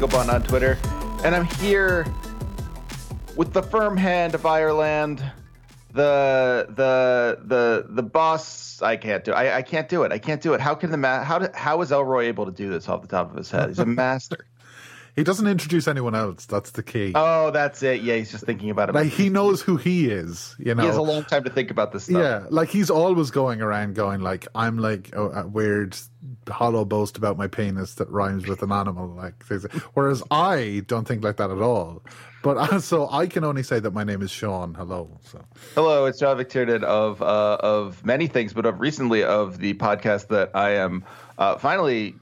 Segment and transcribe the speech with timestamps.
[0.00, 0.78] My name's Trevor Strong, Kegelbon on Twitter,
[1.24, 2.06] and I'm here
[3.36, 5.22] with the firm hand of Ireland,
[5.92, 8.80] the the the the boss.
[8.82, 9.32] I can't do.
[9.32, 10.12] I, I can't do it.
[10.12, 10.60] I can't do it.
[10.60, 13.08] How can the ma- how do, how is Elroy able to do this off the
[13.08, 13.68] top of his head?
[13.68, 14.46] He's a master.
[15.16, 16.46] He doesn't introduce anyone else.
[16.46, 17.12] That's the key.
[17.14, 18.02] Oh, that's it.
[18.02, 18.94] Yeah, he's just thinking about it.
[18.94, 20.54] Like he knows who he is.
[20.58, 22.16] You know, he has a long time to think about this stuff.
[22.16, 25.96] Yeah, like he's always going around going like, "I'm like a, a weird
[26.48, 29.44] hollow boast about my penis that rhymes with an animal." Like,
[29.94, 32.02] whereas I don't think like that at all.
[32.42, 34.74] But uh, so I can only say that my name is Sean.
[34.74, 35.18] Hello.
[35.24, 39.74] So hello, it's Sean McTiernan of uh, of many things, but of recently of the
[39.74, 41.04] podcast that I am
[41.38, 42.14] uh, finally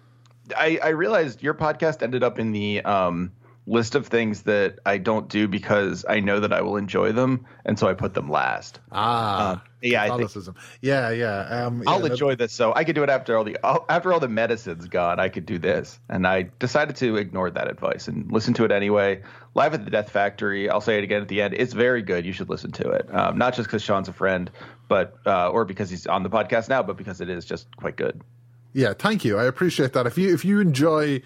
[0.56, 3.32] I, I realized your podcast ended up in the um,
[3.68, 7.46] list of things that I don't do because I know that I will enjoy them,
[7.64, 8.80] and so I put them last.
[8.90, 10.56] Ah, uh, yeah, Catholicism.
[10.80, 11.66] yeah, yeah.
[11.66, 12.52] Um, I'll enjoy this.
[12.52, 13.58] So I could do it after all the
[13.90, 15.20] after all the medicine's gone.
[15.20, 18.72] I could do this, and I decided to ignore that advice and listen to it
[18.72, 19.22] anyway.
[19.54, 20.70] Live at the Death Factory.
[20.70, 21.54] I'll say it again at the end.
[21.54, 22.24] It's very good.
[22.24, 23.12] You should listen to it.
[23.14, 24.50] Um, not just because Sean's a friend,
[24.88, 27.96] but uh, or because he's on the podcast now, but because it is just quite
[27.96, 28.22] good.
[28.72, 29.38] Yeah, thank you.
[29.38, 30.06] I appreciate that.
[30.06, 31.22] If you if you enjoy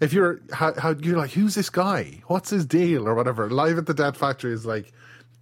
[0.00, 2.22] if you're how, how you're like who's this guy?
[2.26, 3.50] What's his deal or whatever?
[3.50, 4.92] Live at the Death Factory is like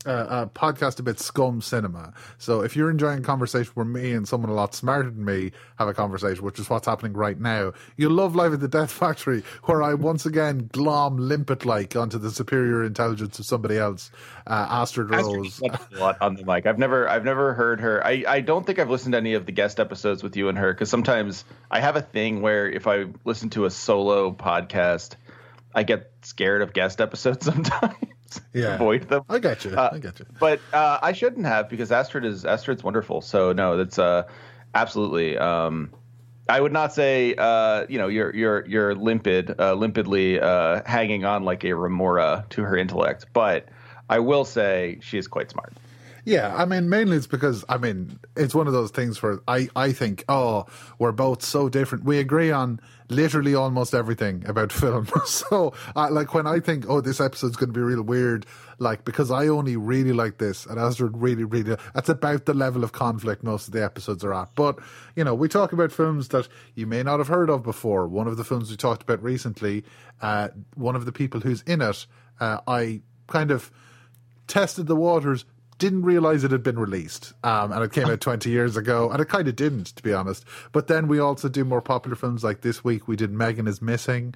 [0.06, 2.12] uh, a podcast about scum cinema.
[2.38, 5.52] So if you're enjoying a conversation where me and someone a lot smarter than me
[5.78, 8.92] have a conversation, which is what's happening right now, you'll love Live at the Death
[8.92, 14.10] Factory, where I once again glom limpet like onto the superior intelligence of somebody else,
[14.46, 15.60] uh, Astrid Rose.
[15.60, 16.66] a lot on the mic.
[16.66, 18.06] I've never, I've never heard her.
[18.06, 20.56] I, I don't think I've listened to any of the guest episodes with you and
[20.56, 25.16] her because sometimes I have a thing where if I listen to a solo podcast,
[25.74, 27.96] I get scared of guest episodes sometimes
[28.52, 28.74] yeah.
[28.74, 29.22] avoid them.
[29.28, 29.72] I got you.
[29.72, 30.26] Uh, I got you.
[30.38, 33.20] But uh, I shouldn't have because Astrid is Astrid's wonderful.
[33.20, 34.24] So no, that's uh,
[34.74, 35.36] absolutely.
[35.38, 35.92] Um,
[36.48, 41.24] I would not say uh, you know you're you're you're limpid, uh, limpidly uh, hanging
[41.24, 43.68] on like a remora to her intellect, but
[44.08, 45.72] I will say she is quite smart.
[46.24, 49.68] Yeah, I mean, mainly it's because I mean it's one of those things where I
[49.76, 50.66] I think oh
[50.98, 52.04] we're both so different.
[52.04, 55.08] We agree on literally almost everything about film.
[55.26, 58.46] so uh, like when I think oh this episode's going to be real weird,
[58.78, 62.84] like because I only really like this and Astrid really really that's about the level
[62.84, 64.54] of conflict most of the episodes are at.
[64.54, 64.78] But
[65.14, 68.06] you know we talk about films that you may not have heard of before.
[68.08, 69.84] One of the films we talked about recently,
[70.20, 72.06] uh, one of the people who's in it,
[72.40, 73.70] uh, I kind of
[74.46, 75.44] tested the waters
[75.78, 79.20] didn't realize it had been released um, and it came out 20 years ago and
[79.20, 82.42] it kind of didn't to be honest but then we also do more popular films
[82.42, 84.34] like this week we did megan is missing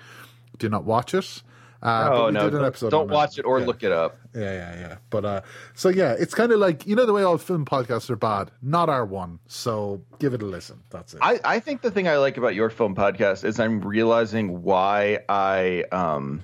[0.58, 1.42] do not watch it
[1.82, 2.50] uh, oh no!
[2.50, 3.66] Don't, don't watch it or yeah.
[3.66, 4.18] look it up.
[4.34, 4.96] Yeah, yeah, yeah.
[5.08, 5.40] But uh,
[5.74, 8.50] so yeah, it's kind of like you know the way all film podcasts are bad.
[8.60, 9.38] Not our one.
[9.46, 10.82] So give it a listen.
[10.90, 11.20] That's it.
[11.22, 15.20] I, I think the thing I like about your film podcast is I'm realizing why
[15.30, 16.42] I um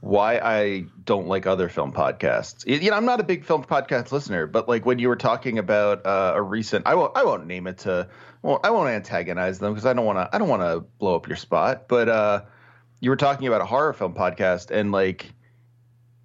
[0.00, 2.66] why I don't like other film podcasts.
[2.66, 5.58] You know, I'm not a big film podcast listener, but like when you were talking
[5.58, 8.08] about uh, a recent, I won't, I won't name it to,
[8.42, 11.16] well, I won't antagonize them because I don't want to, I don't want to blow
[11.16, 11.86] up your spot.
[11.86, 12.42] But uh,
[13.00, 15.32] you were talking about a horror film podcast, and like,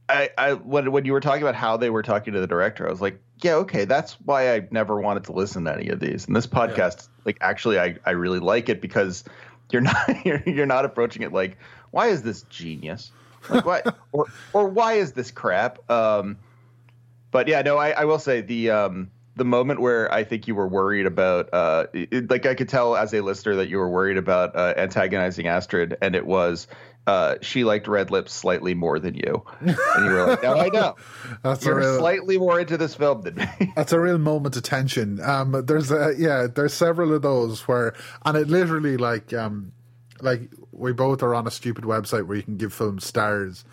[0.07, 2.87] I, I when when you were talking about how they were talking to the director,
[2.87, 5.99] I was like, yeah, okay, that's why I never wanted to listen to any of
[5.99, 6.27] these.
[6.27, 7.23] And this podcast, yeah.
[7.25, 9.23] like, actually, I I really like it because
[9.71, 11.57] you're not you're, you're not approaching it like,
[11.91, 13.11] why is this genius?
[13.49, 13.97] Like what?
[14.11, 15.89] or or why is this crap?
[15.89, 16.37] Um,
[17.31, 20.55] but yeah, no, I, I will say the um, the moment where I think you
[20.55, 23.89] were worried about, uh, it, like I could tell as a listener that you were
[23.89, 26.67] worried about uh, antagonizing Astrid, and it was
[27.07, 30.69] uh, she liked red lips slightly more than you, and you were like, "No, I
[30.69, 30.95] know.
[31.43, 33.45] that's You're real, slightly more into this film than me."
[33.75, 35.21] That's a real moment of tension.
[35.21, 37.93] Um, there's a, yeah, there's several of those where,
[38.25, 39.73] and it literally like um,
[40.25, 43.63] like we both are on a stupid website where you can give films stars.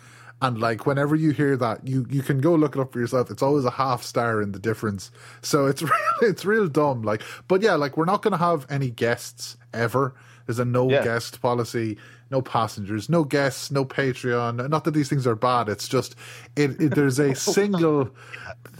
[0.41, 3.31] And like whenever you hear that you you can go look it up for yourself.
[3.31, 5.09] It's always a half star in the difference.
[5.41, 5.91] So it's real
[6.21, 10.15] it's real dumb like but yeah like we're not going to have any guests ever.
[10.45, 11.03] There's a no yeah.
[11.03, 11.97] guest policy
[12.29, 14.67] no passengers no guests no patreon.
[14.69, 16.15] Not that these things are bad it's just
[16.57, 18.09] it, it there's a single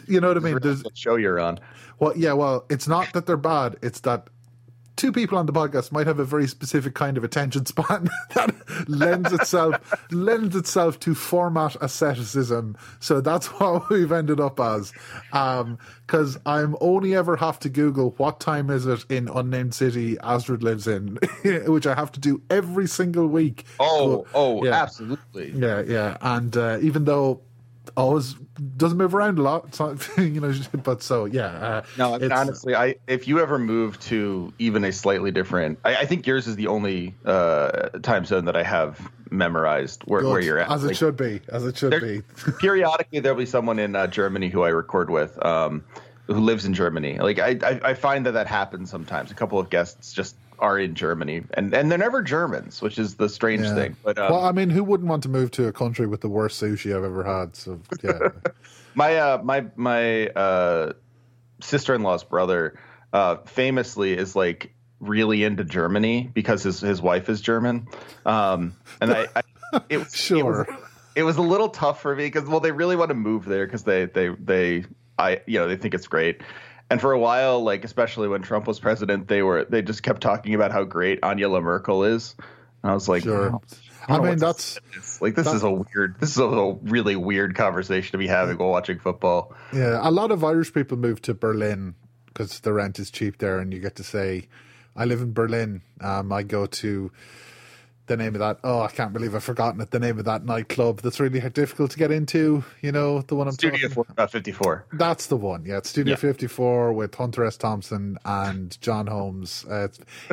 [0.06, 0.60] you know what i mean?
[0.62, 1.60] There's show you're on.
[2.00, 4.28] Well yeah well it's not that they're bad it's that
[4.96, 8.54] two people on the podcast might have a very specific kind of attention span that
[8.88, 9.76] lends itself
[10.12, 12.78] lends itself to format asceticism.
[13.00, 14.92] So that's what we've ended up as.
[15.32, 20.18] Because um, I'm only ever have to Google what time is it in unnamed city
[20.20, 23.66] Astrid lives in, which I have to do every single week.
[23.80, 24.82] Oh, oh, yeah.
[24.82, 25.52] absolutely.
[25.52, 26.18] Yeah, yeah.
[26.22, 27.42] And uh, even though
[27.96, 28.36] always
[28.78, 29.74] doesn't move around a lot.
[29.74, 30.54] So, you know,
[30.84, 31.46] but so yeah.
[31.46, 36.06] Uh, no, honestly, I if you ever move to even a slightly different, I, I
[36.06, 40.60] think yours is the only uh, time zone that I have memorized where, where you're
[40.60, 40.72] at.
[40.72, 42.22] As like, it should be, as it should there, be.
[42.60, 45.44] periodically, there'll be someone in uh, Germany who I record with.
[45.44, 45.84] Um,
[46.28, 47.20] who lives in Germany?
[47.20, 49.30] Like I, I, I find that that happens sometimes.
[49.32, 53.16] A couple of guests just are in Germany, and and they're never Germans, which is
[53.16, 53.76] the strange yeah.
[53.76, 53.98] thing.
[54.04, 56.30] But um, well, I mean, who wouldn't want to move to a country with the
[56.30, 57.56] worst sushi I've ever had?
[57.56, 58.30] So yeah,
[58.96, 60.94] my uh, my my uh,
[61.62, 62.80] sister in law's brother
[63.12, 67.88] uh, famously is like really into Germany because his his wife is German,
[68.26, 69.42] um, and I, I
[69.90, 70.40] it was sure.
[70.40, 70.80] It was,
[71.16, 73.66] it was a little tough for me because well they really want to move there
[73.66, 74.86] because they they they
[75.18, 76.42] I you know they think it's great
[76.94, 80.22] and for a while, like especially when Trump was president, they were they just kept
[80.22, 82.36] talking about how great Angela Merkel is.
[82.84, 83.60] And I was like, sure.
[84.08, 84.80] I, I mean, that's
[85.20, 88.70] like this is a weird, this is a really weird conversation to be having while
[88.70, 89.56] watching football.
[89.74, 91.96] Yeah, a lot of Irish people move to Berlin
[92.28, 94.48] because the rent is cheap there, and you get to say,
[94.96, 97.12] "I live in Berlin." Um, I go to
[98.06, 98.60] the name of that.
[98.64, 99.92] Oh, I can't believe I've forgotten it.
[99.92, 102.64] The name of that nightclub that's really difficult to get into.
[102.82, 104.32] You know, the one I'm Studio talking about.
[104.32, 104.86] 54.
[104.94, 105.66] That's the one.
[105.66, 106.18] Yeah, it's Studio yeah.
[106.18, 107.58] 54 with Hunter S.
[107.58, 109.66] Thompson and John Holmes.
[109.66, 109.88] Uh,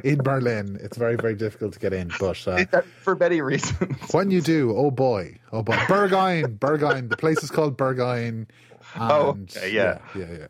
[0.05, 0.79] in Berlin.
[0.81, 2.11] It's very, very difficult to get in.
[2.19, 2.65] But uh,
[3.03, 4.13] for many reasons.
[4.13, 7.09] when you do, oh boy, oh boy, Berghain, Berghain.
[7.09, 8.47] The place is called Berghain.
[8.99, 10.47] oh, okay, yeah, yeah, yeah.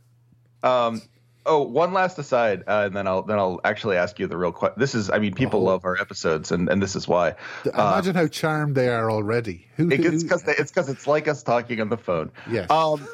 [0.63, 0.87] yeah.
[0.87, 1.03] Um,
[1.47, 4.53] Oh, one last aside, uh, and then I'll then I'll actually ask you the real
[4.53, 4.79] question.
[4.79, 5.65] This is, I mean, people oh.
[5.65, 7.35] love our episodes, and, and this is why.
[7.65, 9.67] Imagine uh, how charmed they are already.
[9.77, 12.31] Who, it's because it's because it's like us talking on the phone.
[12.51, 12.71] Yes.
[12.71, 13.09] Um,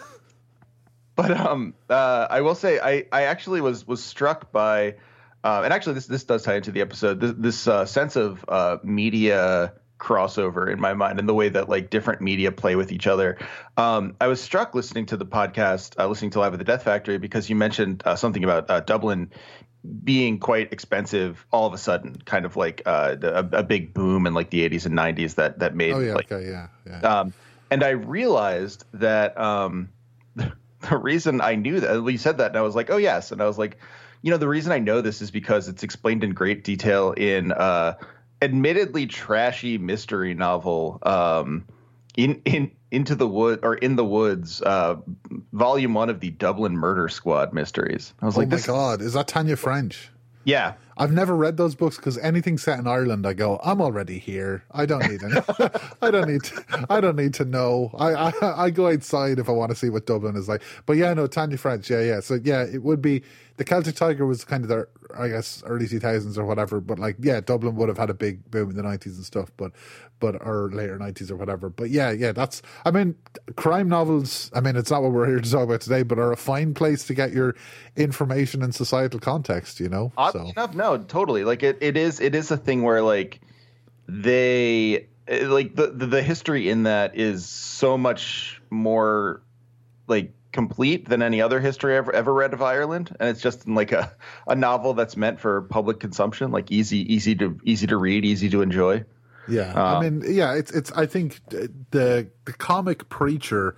[1.14, 4.96] but um, uh, I will say I I actually was was struck by,
[5.44, 7.20] uh, and actually this this does tie into the episode.
[7.20, 11.68] This, this uh, sense of uh, media crossover in my mind and the way that
[11.68, 13.38] like different media play with each other.
[13.76, 16.82] Um, I was struck listening to the podcast, uh, listening to Live at the Death
[16.82, 19.30] Factory, because you mentioned uh, something about uh, Dublin
[20.04, 24.26] being quite expensive all of a sudden, kind of like uh, a, a, big boom
[24.26, 25.92] in like the 80s and 90s that that made.
[25.92, 27.00] Oh yeah, like, okay, yeah, yeah.
[27.00, 27.32] Um,
[27.70, 29.90] and I realized that um,
[30.34, 33.40] the reason I knew that, you said that, and I was like, oh yes, and
[33.40, 33.78] I was like,
[34.22, 37.52] you know, the reason I know this is because it's explained in great detail in
[37.52, 37.94] uh,
[38.42, 41.64] admittedly trashy mystery novel um,
[42.16, 44.96] in in into the wood or in the woods uh,
[45.52, 48.14] volume one of the dublin murder squad mysteries.
[48.20, 49.02] I was like oh like my god.
[49.02, 50.10] Is that Tana french?
[50.44, 54.18] Yeah I've never read those books because anything set in Ireland, I go, I'm already
[54.18, 54.64] here.
[54.70, 55.40] I don't need any.
[56.02, 56.44] I don't need.
[56.44, 57.90] To, I don't need to know.
[57.98, 60.62] I, I I go outside if I want to see what Dublin is like.
[60.86, 61.90] But yeah, no, Tana French.
[61.90, 62.20] Yeah, yeah.
[62.20, 63.22] So yeah, it would be
[63.56, 64.88] the Celtic Tiger was kind of the
[65.18, 66.80] I guess early two thousands or whatever.
[66.80, 69.50] But like yeah, Dublin would have had a big boom in the nineties and stuff.
[69.56, 69.72] But
[70.18, 71.68] but or later nineties or whatever.
[71.68, 72.32] But yeah, yeah.
[72.32, 73.16] That's I mean,
[73.56, 74.50] crime novels.
[74.54, 76.74] I mean, it's not what we're here to talk about today, but are a fine
[76.74, 77.54] place to get your
[77.96, 79.80] information and societal context.
[79.80, 80.50] You know, oddly so.
[80.50, 81.44] enough, no no, totally.
[81.44, 83.40] Like it, it is it is a thing where like
[84.08, 89.42] they eh, like the, the the history in that is so much more
[90.06, 93.92] like complete than any other history I ever read of Ireland, and it's just like
[93.92, 94.14] a,
[94.46, 98.48] a novel that's meant for public consumption, like easy easy to easy to read, easy
[98.50, 99.04] to enjoy.
[99.48, 100.92] Yeah, I um, mean, yeah, it's it's.
[100.92, 103.76] I think the the comic preacher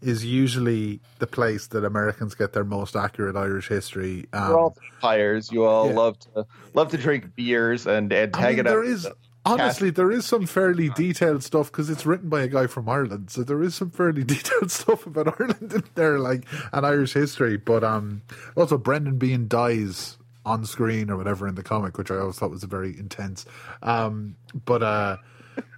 [0.00, 4.26] is usually the place that Americans get their most accurate Irish history.
[4.32, 5.52] Um, You're all vampires.
[5.52, 5.94] You all yeah.
[5.94, 9.08] love to love to drink beers and and tag I mean, there is,
[9.44, 13.30] honestly there is some fairly detailed stuff because it's written by a guy from Ireland,
[13.30, 17.56] so there is some fairly detailed stuff about Ireland in there, like an Irish history.
[17.56, 18.22] But um,
[18.56, 22.50] also Brendan Behan dies on screen or whatever in the comic, which I always thought
[22.50, 23.44] was a very intense.
[23.82, 25.16] Um, but uh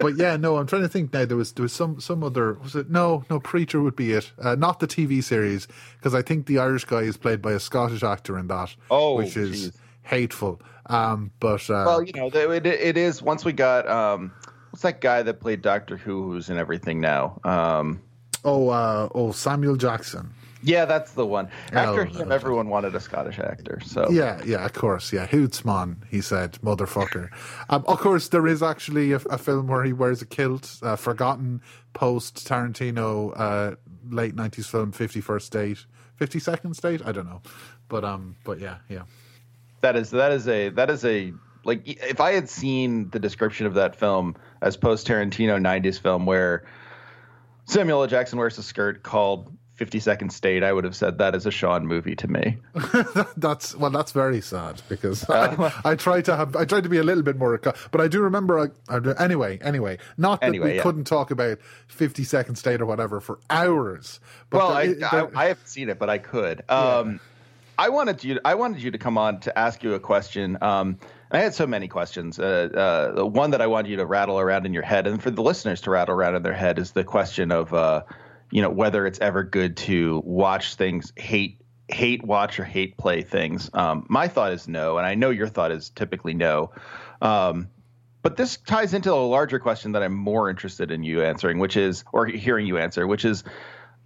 [0.01, 1.25] but yeah, no, I'm trying to think now.
[1.25, 2.91] There was there was some some other was it?
[2.91, 4.31] No, no, Preacher would be it.
[4.41, 7.61] Uh, not the TV series because I think the Irish guy is played by a
[7.61, 8.75] Scottish actor in that.
[8.91, 9.73] Oh, which is geez.
[10.03, 10.61] hateful.
[10.87, 13.23] Um, but uh, well, you know, it, it is.
[13.23, 14.33] Once we got um,
[14.71, 17.41] what's that guy that played Doctor Who, who's in everything now?
[17.45, 18.01] Um,
[18.45, 20.33] oh, uh, oh, Samuel Jackson.
[20.62, 21.49] Yeah, that's the one.
[21.73, 23.81] After oh, him, everyone wanted a Scottish actor.
[23.85, 25.26] So yeah, yeah, of course, yeah.
[25.26, 27.31] Hootsman, he said, motherfucker.
[27.71, 30.97] um, of course, there is actually a, a, film where he wears a kilt, uh,
[30.97, 31.62] forgotten
[31.93, 33.76] post Tarantino uh,
[34.09, 35.87] late nineties film, Fifty First Date,
[36.17, 37.00] Fifty Second Date.
[37.05, 37.40] I don't know,
[37.88, 39.02] but um, but yeah, yeah.
[39.81, 41.33] That is that is a that is a
[41.64, 46.26] like if I had seen the description of that film as post Tarantino '90s film
[46.26, 46.67] where
[47.64, 48.09] Samuel L.
[48.09, 51.51] Jackson wears a skirt called 50 Second State, I would have said that is a
[51.51, 52.59] Sean movie to me.
[53.39, 56.99] that's well, that's very sad because I, I try to have I tried to be
[56.99, 58.59] a little bit more, but I do remember.
[58.59, 60.83] I, I, anyway, anyway, not that anyway, we yeah.
[60.83, 64.21] couldn't talk about 50 Second State or whatever for hours.
[64.51, 66.63] But well, I, I, I, haven't seen it, but I could.
[66.69, 67.19] Um, yeah.
[67.79, 68.39] I wanted you.
[68.45, 70.59] I wanted you to come on to ask you a question.
[70.61, 70.99] Um,
[71.31, 72.39] I had so many questions.
[72.39, 75.31] Uh, uh, one that I wanted you to rattle around in your head, and for
[75.31, 78.03] the listeners to rattle around in their head, is the question of, uh,
[78.50, 83.23] you know, whether it's ever good to watch things, hate, hate watch or hate play
[83.23, 83.71] things.
[83.73, 86.73] Um, my thought is no, and I know your thought is typically no.
[87.21, 87.69] Um,
[88.23, 91.76] but this ties into a larger question that I'm more interested in you answering, which
[91.76, 93.45] is, or hearing you answer, which is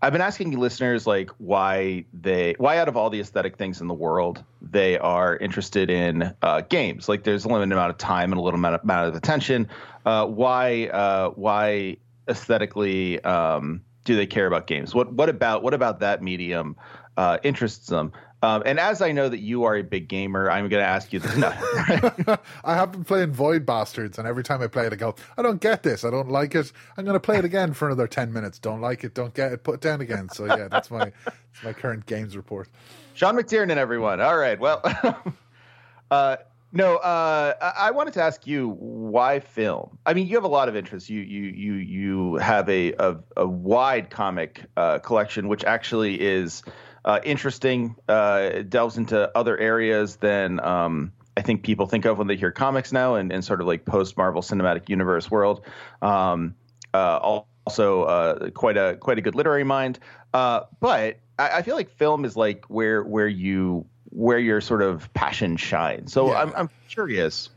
[0.04, 3.86] I've been asking listeners like why they why out of all the aesthetic things in
[3.86, 7.08] the world they are interested in uh, games.
[7.08, 9.68] Like there's a limited amount of time and a little amount of, amount of attention.
[10.04, 11.96] Uh, why uh, why
[12.28, 14.94] aesthetically um, do they care about games?
[14.94, 16.76] What what about what about that medium
[17.16, 18.12] uh, interests them?
[18.44, 21.14] Um, and as I know that you are a big gamer, I'm going to ask
[21.14, 21.34] you this.
[21.34, 21.48] No.
[22.64, 25.40] I have been playing Void Bastards, and every time I play it, I go, I
[25.40, 26.04] don't get this.
[26.04, 26.70] I don't like it.
[26.98, 28.58] I'm going to play it again for another 10 minutes.
[28.58, 29.14] Don't like it.
[29.14, 29.64] Don't get it.
[29.64, 30.28] Put it down again.
[30.28, 32.68] So, yeah, that's my, that's my current games report.
[33.14, 34.20] Sean McTiernan, everyone.
[34.20, 34.60] All right.
[34.60, 34.82] Well,
[36.10, 36.36] uh,
[36.74, 39.96] no, uh, I wanted to ask you why film.
[40.04, 41.08] I mean, you have a lot of interests.
[41.08, 46.64] You you you you have a a, a wide comic uh, collection, which actually is
[47.04, 47.94] uh, interesting.
[48.08, 52.50] Uh, delves into other areas than um, I think people think of when they hear
[52.50, 55.64] comics now, and, and sort of like post Marvel Cinematic Universe world.
[56.02, 56.56] Um,
[56.92, 60.00] uh, also, uh, quite a quite a good literary mind.
[60.32, 65.12] But I, I, feel like film is like where where you where your sort of
[65.12, 66.12] passion shines.
[66.12, 66.42] So yeah.
[66.42, 67.50] I'm I'm curious,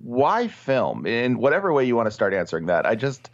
[0.00, 1.06] why film?
[1.06, 3.30] In whatever way you want to start answering that, I just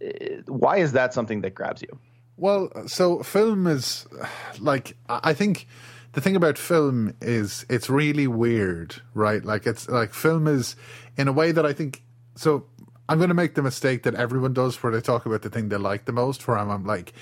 [0.00, 1.98] eh, why is that something that grabs you?
[2.36, 4.06] Well, so film is
[4.58, 5.68] like I think
[6.12, 9.44] the thing about film is it's really weird, right?
[9.44, 10.76] Like it's like film is
[11.18, 12.02] in a way that I think
[12.34, 12.66] so
[13.10, 15.68] I'm going to make the mistake that everyone does where they talk about the thing
[15.68, 17.12] they like the most where I'm, I'm like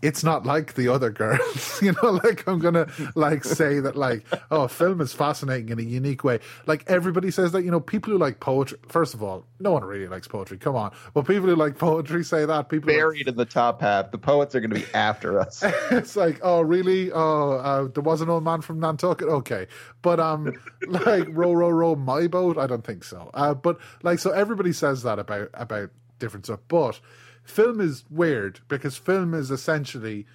[0.00, 2.10] it's not like the other girls, you know.
[2.10, 6.40] Like I'm gonna like say that like oh, film is fascinating in a unique way.
[6.66, 8.78] Like everybody says that you know people who like poetry.
[8.88, 10.58] First of all, no one really likes poetry.
[10.58, 13.80] Come on, but people who like poetry say that people buried like, in the top
[13.80, 14.12] half.
[14.12, 15.62] The poets are going to be after us.
[15.90, 17.10] it's like oh really?
[17.10, 19.28] Oh, uh, there was an old man from Nantucket.
[19.28, 19.66] Okay,
[20.02, 20.52] but um,
[20.86, 22.56] like row row row my boat.
[22.56, 23.30] I don't think so.
[23.34, 25.90] Uh, but like so everybody says that about about
[26.20, 27.00] different stuff, but
[27.48, 30.26] film is weird because film is essentially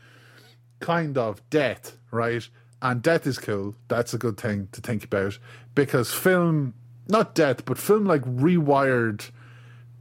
[0.79, 2.47] kind of death, right?
[2.81, 3.75] And death is cool.
[3.87, 5.39] That's a good thing to think about
[5.73, 6.73] because film,
[7.07, 9.29] not death, but film like rewired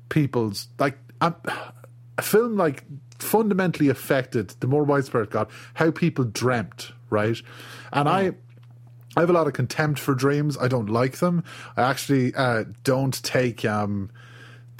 [0.08, 1.36] people's like um,
[2.18, 2.84] a film like
[3.18, 7.36] fundamentally affected the more widespread got how people dreamt, right?
[7.92, 8.32] And I.
[9.14, 10.56] I have a lot of contempt for dreams.
[10.56, 11.44] I don't like them.
[11.76, 14.10] I actually uh, don't take um,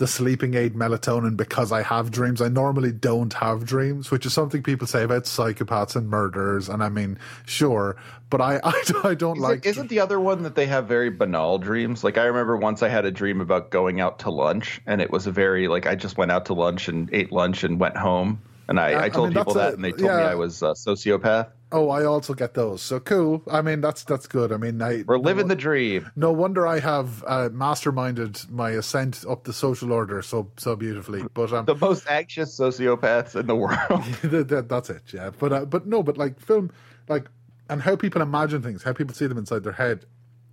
[0.03, 2.43] the sleeping aid melatonin because I have dreams.
[2.43, 6.69] I normally don't have dreams, which is something people say about psychopaths and murderers.
[6.69, 7.95] And I mean, sure,
[8.29, 9.65] but I I, I don't is like.
[9.65, 12.03] It, isn't the other one that they have very banal dreams?
[12.03, 15.13] Like I remember once I had a dream about going out to lunch, and it
[15.13, 17.97] was a very like I just went out to lunch and ate lunch and went
[17.97, 18.43] home.
[18.67, 20.17] And I, I told I mean, people that, a, and they told yeah.
[20.17, 21.51] me I was a sociopath.
[21.73, 22.83] Oh, I also get those.
[22.83, 23.43] So cool.
[23.51, 24.53] I mean, that's that's good.
[24.53, 26.11] I mean, I, we're living no, the dream.
[26.15, 31.25] No wonder I have uh, masterminded my ascent up the social order so so beautifully.
[31.33, 34.69] But um, the most anxious sociopaths in the world.
[34.69, 35.03] that's it.
[35.13, 36.71] Yeah, but uh, but no, but like film,
[37.09, 37.27] like
[37.69, 40.05] and how people imagine things, how people see them inside their head,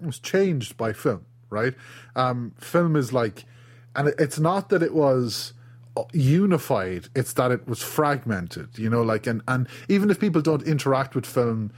[0.02, 1.26] was changed by film.
[1.50, 1.74] Right?
[2.16, 3.44] Um, film is like,
[3.96, 5.54] and it's not that it was
[6.14, 7.10] unified.
[7.16, 11.16] It's that it was fragmented you know like and and even if people don't interact
[11.16, 11.72] with film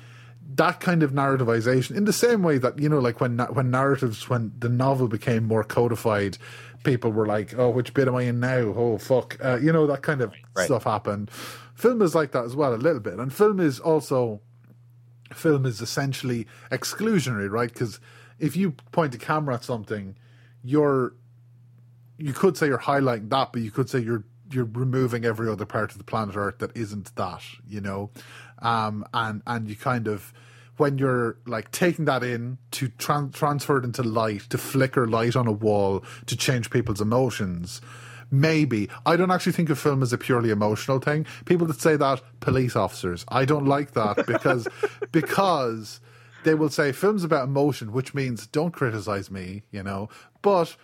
[0.56, 4.30] that kind of narrativization in the same way that you know like when when narratives
[4.30, 6.38] when the novel became more codified
[6.84, 8.74] people were like oh which bit am i in now?
[8.76, 10.66] Oh fuck uh, you know that kind of right.
[10.66, 11.30] stuff happened.
[11.76, 14.42] Film is like that as well a little bit and film is also
[15.34, 17.72] film is essentially exclusionary right?
[17.72, 18.00] Because
[18.40, 20.16] if you point a camera at something
[20.64, 21.14] you're
[22.22, 25.66] you could say you're highlighting that, but you could say you're you're removing every other
[25.66, 28.10] part of the planet Earth that isn't that, you know,
[28.60, 30.34] um, and and you kind of
[30.78, 35.36] when you're like taking that in to tran- transfer it into light, to flicker light
[35.36, 37.82] on a wall, to change people's emotions.
[38.32, 41.26] Maybe I don't actually think of film as a purely emotional thing.
[41.46, 44.68] People that say that police officers, I don't like that because
[45.12, 46.00] because
[46.44, 50.10] they will say films about emotion, which means don't criticize me, you know,
[50.42, 50.76] but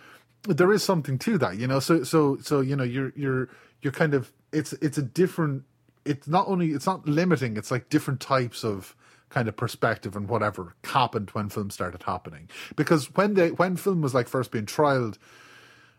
[0.42, 1.80] there is something to that, you know.
[1.80, 3.48] So so so you know you're you're
[3.82, 5.64] you're kind of it's it's a different
[6.04, 7.56] it's not only it's not limiting.
[7.56, 8.94] It's like different types of
[9.28, 12.48] kind of perspective and whatever happened when film started happening.
[12.76, 15.18] Because when they when film was like first being trialed,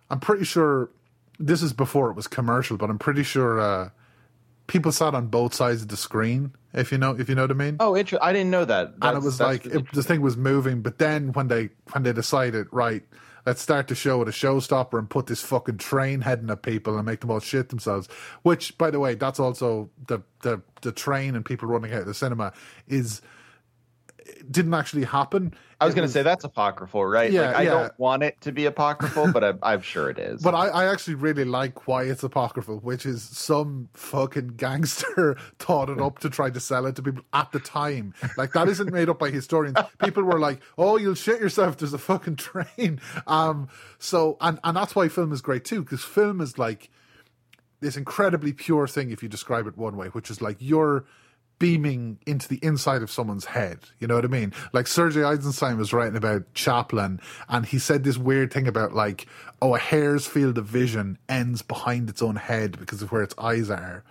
[0.10, 0.90] I'm pretty sure
[1.40, 3.90] this is before it was commercial, but I'm pretty sure uh,
[4.68, 6.54] people sat on both sides of the screen.
[6.74, 7.78] If you know, if you know what I mean.
[7.80, 8.94] Oh, inter- I didn't know that.
[9.02, 10.82] and it was like it, the thing was moving.
[10.82, 13.04] But then when they when they decided, right,
[13.46, 16.98] let's start the show with a showstopper and put this fucking train heading at people
[16.98, 18.08] and make them all shit themselves.
[18.44, 22.08] Which, by the way, that's also the the the train and people running out of
[22.08, 22.54] the cinema
[22.88, 23.22] is
[24.50, 25.54] didn't actually happen.
[25.82, 27.32] I was going to say that's apocryphal, right?
[27.32, 27.70] Yeah, like, I yeah.
[27.70, 30.42] don't want it to be apocryphal, but I'm, I'm sure it is.
[30.42, 35.90] But I, I actually really like why it's apocryphal, which is some fucking gangster thought
[35.90, 38.14] it up to try to sell it to people at the time.
[38.38, 39.78] Like that isn't made up by historians.
[40.00, 41.78] People were like, "Oh, you'll shit yourself.
[41.78, 43.70] There's a fucking train." Um.
[44.00, 46.90] So and and that's why film is great too, because film is like
[47.80, 51.06] this incredibly pure thing if you describe it one way, which is like you're
[51.60, 53.80] beaming into the inside of someone's head.
[54.00, 54.54] You know what I mean?
[54.74, 59.28] Like Sergei Eisenstein was writing about Chaplin, and he said this weird thing about like,
[59.62, 63.36] oh, a hare's field of vision ends behind its own head because of where its
[63.38, 64.04] eyes are,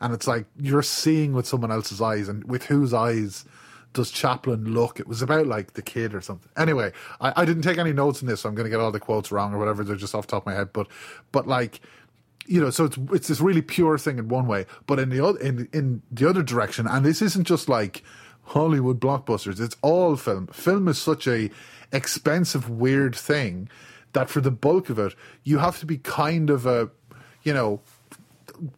[0.00, 3.44] and it's like you're seeing with someone else's eyes, and with whose eyes.
[3.94, 5.00] Does Chaplin look?
[5.00, 6.50] It was about like the kid or something.
[6.56, 8.90] Anyway, I, I didn't take any notes in this, so I'm going to get all
[8.90, 9.84] the quotes wrong or whatever.
[9.84, 10.72] They're just off the top of my head.
[10.72, 10.86] But,
[11.30, 11.82] but like,
[12.46, 15.24] you know, so it's it's this really pure thing in one way, but in the
[15.24, 18.02] other in in the other direction, and this isn't just like
[18.44, 19.60] Hollywood blockbusters.
[19.60, 20.48] It's all film.
[20.48, 21.50] Film is such a
[21.92, 23.68] expensive, weird thing
[24.12, 26.90] that for the bulk of it, you have to be kind of a,
[27.42, 27.80] you know,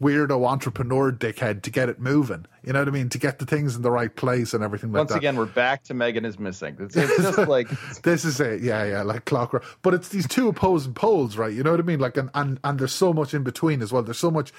[0.01, 2.47] weirdo entrepreneur dickhead to get it moving.
[2.63, 3.09] You know what I mean?
[3.11, 5.19] To get the things in the right place and everything like Once that.
[5.19, 6.77] again, we're back to Megan is missing.
[6.81, 7.69] It's, it's just like
[8.03, 11.63] this is it yeah yeah like clockwork but it's these two opposing poles right you
[11.63, 14.03] know what i mean like and and, and there's so much in between as well
[14.03, 14.53] there's so much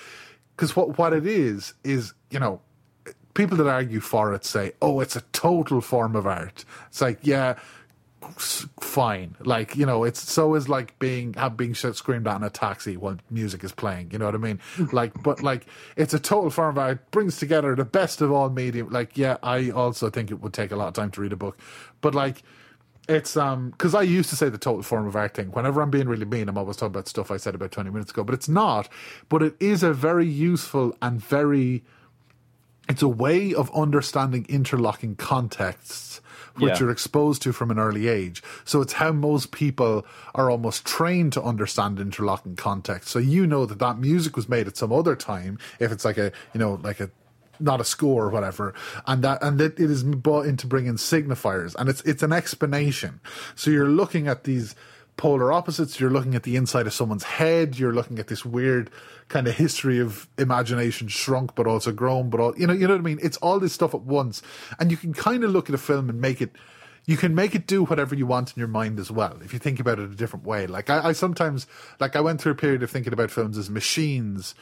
[0.55, 2.61] because what what it is is you know
[3.33, 7.19] people that argue for it say oh it's a total form of art it's like
[7.21, 7.57] yeah
[8.37, 12.49] fine like you know it's so is like being have being screamed at in a
[12.49, 14.59] taxi while music is playing you know what i mean
[14.91, 18.49] like but like it's a total form of art brings together the best of all
[18.49, 21.33] medium like yeah i also think it would take a lot of time to read
[21.33, 21.57] a book
[22.01, 22.43] but like
[23.07, 25.51] it's um because I used to say the total form of art thing.
[25.51, 28.11] Whenever I'm being really mean, I'm always talking about stuff I said about 20 minutes
[28.11, 28.89] ago, but it's not.
[29.29, 31.83] But it is a very useful and very
[32.87, 36.21] it's a way of understanding interlocking contexts
[36.57, 36.79] which Yeah.
[36.81, 38.41] you're exposed to from an early age.
[38.63, 43.09] So it's how most people are almost trained to understand interlocking context.
[43.09, 46.17] So you know that that music was made at some other time, if it's like
[46.17, 47.09] a, you know, like a,
[47.59, 48.73] not a score or whatever,
[49.07, 52.21] and that and that it is brought in to bring in signifiers, and it's it's
[52.21, 53.21] an explanation.
[53.55, 54.75] So you're looking at these
[55.17, 55.99] polar opposites.
[55.99, 57.77] You're looking at the inside of someone's head.
[57.77, 58.89] You're looking at this weird
[59.27, 62.29] kind of history of imagination shrunk, but also grown.
[62.29, 63.19] But all you know, you know what I mean.
[63.21, 64.41] It's all this stuff at once,
[64.79, 66.51] and you can kind of look at a film and make it.
[67.07, 69.59] You can make it do whatever you want in your mind as well, if you
[69.59, 70.65] think about it a different way.
[70.65, 71.67] Like I, I sometimes,
[71.99, 74.55] like I went through a period of thinking about films as machines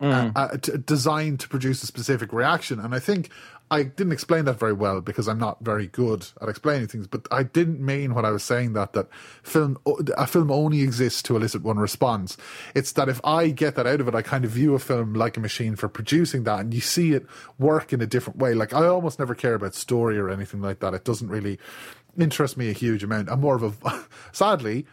[0.00, 2.78] uh, uh, t- designed to produce a specific reaction.
[2.78, 3.30] And I think
[3.72, 7.06] I didn't explain that very well because I'm not very good at explaining things.
[7.06, 9.08] But I didn't mean when I was saying that that
[9.44, 9.78] film
[10.16, 12.36] a film only exists to elicit one response.
[12.74, 15.14] It's that if I get that out of it, I kind of view a film
[15.14, 17.26] like a machine for producing that, and you see it
[17.58, 18.54] work in a different way.
[18.54, 20.94] Like I almost never care about story or anything like that.
[20.94, 21.58] It doesn't really
[22.18, 23.30] interest me a huge amount.
[23.30, 24.86] I'm more of a sadly.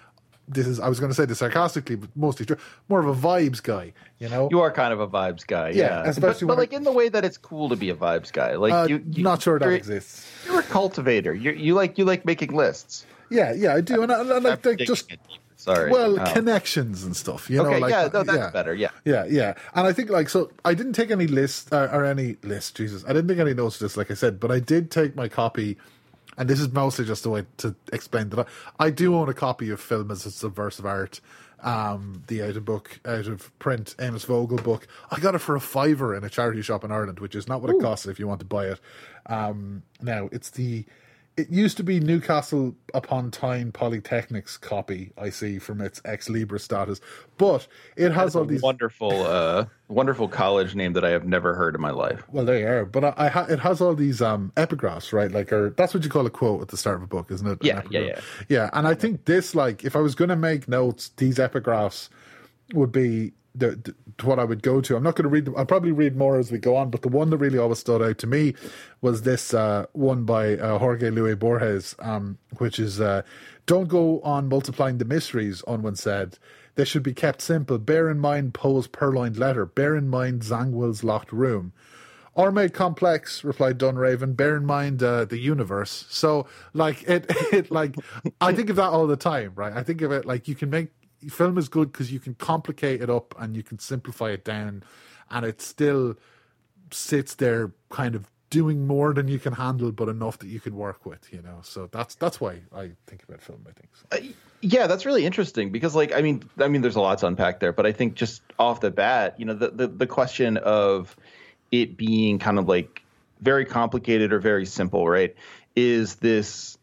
[0.47, 2.57] This is I was going to say this sarcastically, but mostly true.
[2.87, 4.47] More of a vibes guy, you know.
[4.49, 5.69] you are kind of a vibes guy.
[5.69, 7.95] Yeah, Yeah, especially but, but like in the way that it's cool to be a
[7.95, 8.55] vibes guy.
[8.55, 10.25] Like Uh, you, you, not sure that exists.
[10.45, 11.33] You're a cultivator.
[11.33, 13.05] You you like you like making lists.
[13.29, 15.11] Yeah, yeah, I do, and I, and I like, just
[15.57, 15.91] sorry.
[15.91, 16.31] well Oh.
[16.33, 17.49] connections and stuff.
[17.49, 18.73] You know, okay, like yeah, no, that's better.
[18.73, 18.91] Yeah.
[19.03, 20.49] Yeah, yeah, and I think like so.
[20.63, 22.77] I didn't take any list uh, or any list.
[22.77, 25.15] Jesus, I didn't take any notes of this, like I said, but I did take
[25.17, 25.77] my copy,
[26.37, 28.47] and this is mostly just a way to explain that
[28.79, 31.19] I, I do own a copy of Film as a Subversive Art,
[31.61, 34.87] um, the out of book, out of print Amos Vogel book.
[35.09, 37.61] I got it for a fiver in a charity shop in Ireland, which is not
[37.61, 38.79] what it costs if you want to buy it.
[39.25, 40.85] Um, now it's the.
[41.37, 46.59] It used to be Newcastle upon Tyne Polytechnic's copy, I see, from its ex Libra
[46.59, 46.99] status.
[47.37, 51.75] But it has all these wonderful, uh, wonderful college name that I have never heard
[51.75, 52.23] in my life.
[52.31, 52.85] Well, there you are.
[52.85, 55.31] But I, I ha- it has all these um, epigraphs, right?
[55.31, 57.45] Like, or that's what you call a quote at the start of a book, isn't
[57.45, 57.61] it?
[57.61, 58.19] An Yeah, yeah,
[58.49, 58.69] yeah.
[58.73, 62.09] And I think this, like, if I was going to make notes, these epigraphs
[62.73, 64.95] would be the, the what I would go to.
[64.95, 65.55] I'm not going to read them.
[65.57, 66.89] I'll probably read more as we go on.
[66.89, 68.53] But the one that really always stood out to me
[69.01, 73.23] was this uh, one by uh, Jorge Luis Borges, um, which is uh,
[73.65, 76.37] "Don't go on multiplying the mysteries." Unwin said.
[76.75, 77.79] They should be kept simple.
[77.79, 79.65] Bear in mind Poe's purloined letter.
[79.65, 81.73] Bear in mind Zangwill's locked room.
[82.35, 84.35] Or made complex, replied Dunraven.
[84.35, 86.05] Bear in mind uh, the universe.
[86.07, 87.95] So, like it, it like
[88.39, 89.73] I think of that all the time, right?
[89.73, 90.89] I think of it like you can make
[91.29, 94.83] film is good because you can complicate it up and you can simplify it down,
[95.29, 96.15] and it still
[96.91, 100.75] sits there, kind of doing more than you can handle, but enough that you can
[100.75, 101.31] work with.
[101.31, 103.65] You know, so that's that's why I think about film.
[103.67, 103.89] I think.
[103.93, 104.05] So.
[104.11, 107.27] Uh, yeah, that's really interesting because, like, I mean, I mean, there's a lot to
[107.27, 110.57] unpack there, but I think just off the bat, you know, the the, the question
[110.57, 111.15] of
[111.71, 113.03] it being kind of like
[113.41, 115.35] very complicated or very simple, right?
[115.75, 116.77] Is this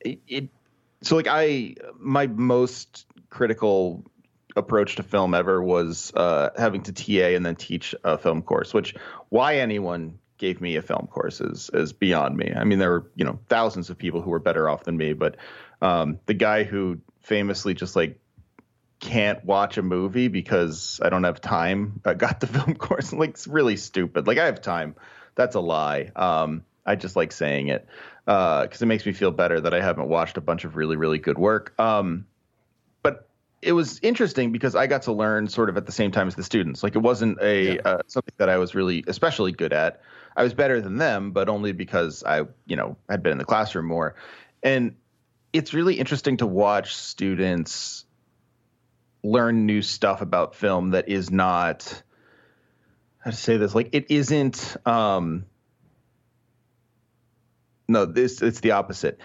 [0.00, 0.48] it, it
[1.02, 4.04] so like I my most critical
[4.56, 8.74] approach to film ever was uh, having to TA and then teach a film course,
[8.74, 8.94] which
[9.28, 12.52] why anyone gave me a film course is is beyond me.
[12.54, 15.12] I mean, there were you know thousands of people who were better off than me,
[15.12, 15.36] but
[15.80, 18.18] um, the guy who famously just like
[18.98, 22.00] can't watch a movie because I don't have time.
[22.04, 23.12] I got the film course.
[23.12, 24.26] Like it's really stupid.
[24.26, 24.96] Like I have time.
[25.34, 26.10] That's a lie.
[26.16, 27.86] Um, I just like saying it
[28.24, 30.96] because uh, it makes me feel better that I haven't watched a bunch of really
[30.96, 31.78] really good work.
[31.78, 32.26] Um,
[33.62, 36.34] it was interesting because I got to learn sort of at the same time as
[36.34, 36.82] the students.
[36.82, 37.80] Like it wasn't a yeah.
[37.84, 40.00] uh, something that I was really especially good at.
[40.36, 43.44] I was better than them, but only because I you know had been in the
[43.44, 44.14] classroom more.
[44.62, 44.96] And
[45.52, 48.04] it's really interesting to watch students
[49.22, 52.02] learn new stuff about film that is not
[53.18, 55.44] how to say this like it isn't um
[57.86, 59.18] no this it's the opposite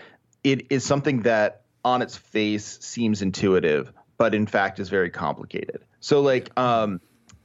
[0.43, 5.81] it is something that on its face seems intuitive but in fact is very complicated
[5.99, 6.99] so like um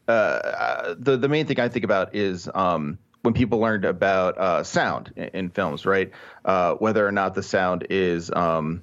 [0.08, 4.62] uh the the main thing i think about is um when people learned about uh,
[4.62, 6.10] sound in, in, films, right?
[6.44, 8.82] Uh, whether or not the sound is, um,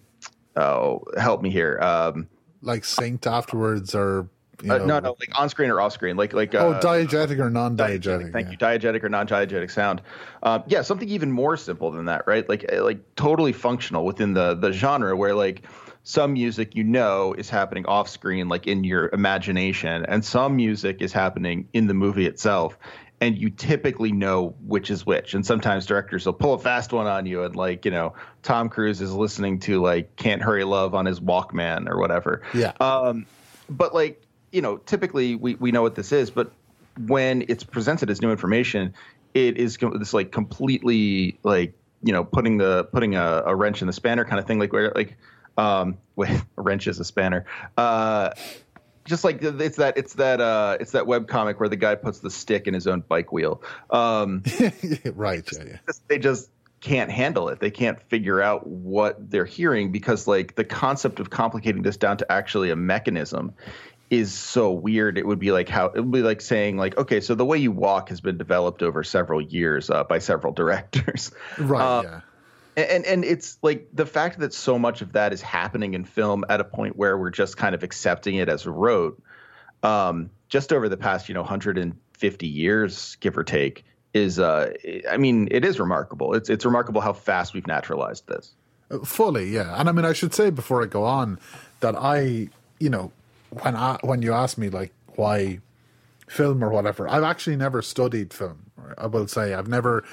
[0.56, 1.80] oh, help me here.
[1.82, 2.28] Um,
[2.62, 4.30] like synced afterwards or
[4.64, 6.74] you uh, know, uh, no, no, like on screen or off screen, like like oh,
[6.74, 8.34] uh, diegetic or non-diegetic.
[8.34, 8.52] thank yeah.
[8.52, 10.02] you, diegetic or non-diegetic sound.
[10.42, 12.48] Um, yeah, something even more simple than that, right?
[12.50, 15.64] Like uh, like totally functional within the the genre, where like
[16.08, 21.02] some music you know is happening off screen, like in your imagination, and some music
[21.02, 22.78] is happening in the movie itself
[23.20, 25.34] and you typically know which is which.
[25.34, 28.70] And sometimes directors will pull a fast one on you, and like you know, Tom
[28.70, 32.42] Cruise is listening to like "Can't Hurry Love" on his Walkman or whatever.
[32.54, 32.72] Yeah.
[32.80, 33.26] Um,
[33.70, 34.22] but like
[34.54, 36.54] you know, typically we we know what this is, but
[37.06, 38.94] when it's presented as new information,
[39.34, 43.88] it is this like completely like you know putting the putting a, a wrench in
[43.88, 45.18] the spanner kind of thing, like where like
[45.58, 47.46] um, wait, a wrench is a spanner.
[47.78, 48.32] Uh,
[49.06, 52.20] just like it's that it's that uh it's that web comic where the guy puts
[52.20, 53.64] the stick in his own bike wheel.
[53.90, 54.44] Um,
[55.06, 55.48] right.
[55.52, 55.94] Yeah, yeah.
[56.08, 56.50] They just
[56.82, 57.60] can't handle it.
[57.60, 62.18] They can't figure out what they're hearing because like the concept of complicating this down
[62.18, 63.54] to actually a mechanism
[64.10, 65.18] is so weird.
[65.18, 67.58] It would be like how it would be like saying like, okay, so the way
[67.58, 71.32] you walk has been developed over several years uh, by several directors.
[71.58, 71.82] Right.
[71.82, 72.22] Um, yeah
[72.78, 76.46] and and it's like the fact that so much of that is happening in film
[76.48, 79.22] at a point where we're just kind of accepting it as rote
[79.84, 84.74] um, just over the past you know 150 years give or take is uh,
[85.10, 86.34] i mean it is remarkable.
[86.34, 88.54] It's it's remarkable how fast we've naturalized this.
[89.04, 89.80] Fully yeah.
[89.80, 91.40] And i mean i should say before i go on
[91.80, 92.48] that i
[92.80, 93.12] you know
[93.50, 95.60] when i when you ask me like why
[96.28, 98.64] film or whatever i've actually never studied film.
[98.98, 100.04] I will say i've never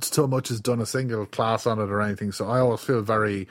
[0.00, 2.32] so much as done a single class on it or anything.
[2.32, 3.48] So I always feel very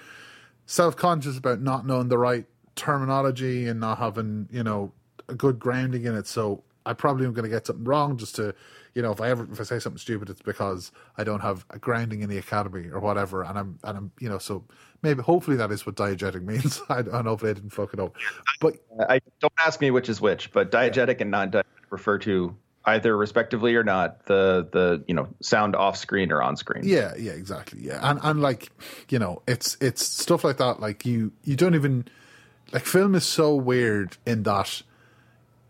[0.66, 4.92] self conscious about not knowing the right terminology and not having, you know,
[5.30, 6.28] a good grounding in it.
[6.28, 8.54] So I probably am going to get something wrong just to,
[8.94, 11.66] you know, if I ever if I say something stupid, it's because I don't have
[11.70, 13.44] a grounding in the academy or whatever.
[13.44, 14.64] And I'm and I'm you know so
[15.02, 16.82] maybe hopefully that is what diegetic means.
[16.90, 18.16] I don't hopefully I didn't fuck it up.
[18.60, 18.76] But
[19.08, 21.22] I don't ask me which is which, but diegetic yeah.
[21.22, 26.32] and non-diegetic refer to either respectively or not the the you know sound off screen
[26.32, 26.84] or on screen.
[26.86, 27.82] Yeah yeah exactly.
[27.82, 28.00] Yeah.
[28.02, 28.70] And and like
[29.10, 32.06] you know it's it's stuff like that like you you don't even
[32.72, 34.82] like film is so weird in that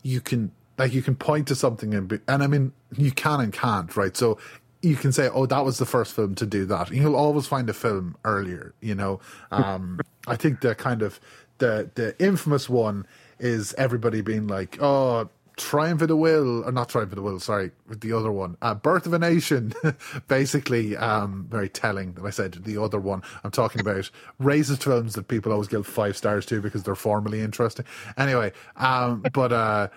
[0.02, 3.40] you can like you can point to something and be, and i mean you can
[3.40, 4.16] and can't right?
[4.16, 4.38] So
[4.82, 6.90] you can say oh that was the first film to do that.
[6.90, 9.20] You'll always find a film earlier you know?
[9.52, 11.20] Um i think the kind of
[11.58, 13.06] the the infamous one
[13.38, 17.38] is everybody being like oh Triumph of the Will, or not Triumph of the Will,
[17.38, 19.72] sorry, the other one, uh, Birth of a Nation,
[20.28, 23.22] basically, um, very telling that I said the other one.
[23.44, 27.40] I'm talking about racist films that people always give five stars to because they're formally
[27.40, 27.84] interesting.
[28.16, 29.88] Anyway, um, but, uh,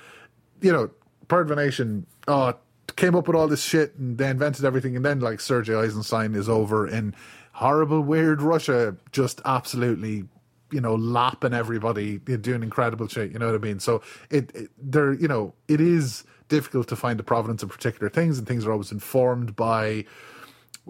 [0.61, 0.91] you know,
[1.27, 2.53] Birth of a Nation, oh,
[2.95, 6.35] came up with all this shit and they invented everything, and then, like, Sergei Eisenstein
[6.35, 7.15] is over in
[7.53, 10.25] horrible, weird Russia, just absolutely
[10.71, 13.31] you know, lapping everybody, doing incredible shit.
[13.31, 13.79] You know what I mean?
[13.79, 18.09] So it, it there, you know, it is difficult to find the provenance of particular
[18.09, 20.05] things, and things are always informed by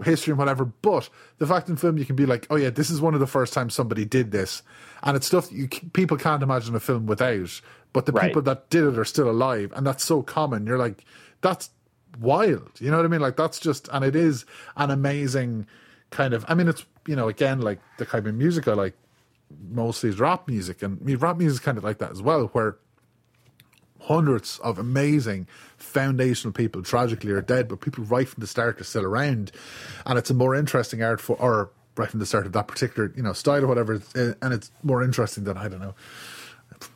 [0.04, 0.66] history and whatever.
[0.66, 3.20] But the fact in film, you can be like, oh yeah, this is one of
[3.20, 4.62] the first times somebody did this,
[5.04, 7.62] and it's stuff you people can't imagine a film without.
[7.94, 8.28] But the right.
[8.28, 10.68] people that did it are still alive, and that's so common.
[10.68, 11.04] You're like,
[11.42, 11.70] that's
[12.20, 12.72] wild.
[12.80, 13.22] You know what I mean?
[13.22, 15.68] Like that's just, and it is an amazing
[16.12, 16.46] kind of.
[16.48, 18.96] I mean, it's you know, again, like the kind of music I like
[19.70, 22.22] mostly is rap music, and I mean, rap music is kind of like that as
[22.22, 22.78] well, where
[24.02, 28.84] hundreds of amazing foundational people tragically are dead, but people right from the start are
[28.84, 29.52] still around,
[30.06, 33.12] and it's a more interesting art for or right from the start of that particular
[33.16, 35.96] you know style or whatever, eh, and it's more interesting than I don't know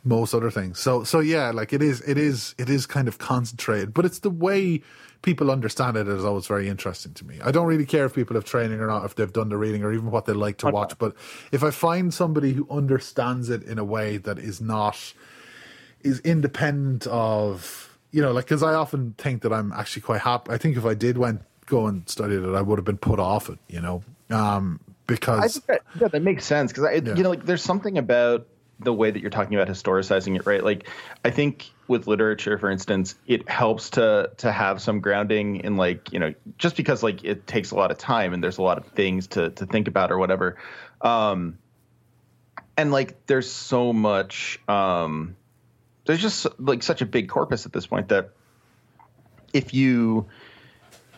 [0.04, 0.78] most other things.
[0.78, 4.20] So so yeah, like it is it is it is kind of concentrated, but it's
[4.20, 4.82] the way
[5.22, 7.38] people understand it is always very interesting to me.
[7.42, 9.82] I don't really care if people have training or not, if they've done the reading
[9.84, 10.74] or even what they like to okay.
[10.74, 11.14] watch, but
[11.52, 15.14] if I find somebody who understands it in a way that is not
[16.02, 20.52] is independent of you know, like because I often think that I'm actually quite happy.
[20.52, 23.18] I think if I did went go and studied it, I would have been put
[23.18, 23.58] off it.
[23.68, 26.72] You know, um, because that, yeah, that makes sense.
[26.72, 27.14] Because yeah.
[27.14, 28.46] you know, like there's something about
[28.84, 30.62] the way that you're talking about historicizing it, right?
[30.62, 30.88] Like,
[31.24, 36.12] I think with literature, for instance, it helps to to have some grounding in like
[36.12, 38.78] you know just because like it takes a lot of time and there's a lot
[38.78, 40.56] of things to to think about or whatever,
[41.00, 41.58] um,
[42.76, 45.36] and like there's so much um,
[46.04, 48.30] there's just like such a big corpus at this point that
[49.52, 50.26] if you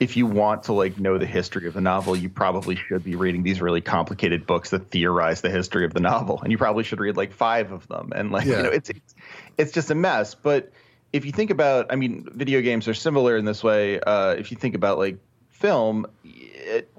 [0.01, 3.15] if you want to like know the history of the novel, you probably should be
[3.15, 6.85] reading these really complicated books that theorize the history of the novel, and you probably
[6.85, 8.13] should read like five of them.
[8.15, 8.57] And like yeah.
[8.57, 9.15] you know, it's, it's
[9.57, 10.35] it's just a mess.
[10.35, 10.73] But
[11.13, 14.01] if you think about, I mean, video games are similar in this way.
[14.01, 15.19] Uh, if you think about like
[15.51, 16.91] film, it,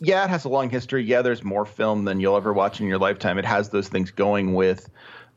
[0.00, 1.04] yeah, it has a long history.
[1.04, 3.38] Yeah, there's more film than you'll ever watch in your lifetime.
[3.38, 4.90] It has those things going with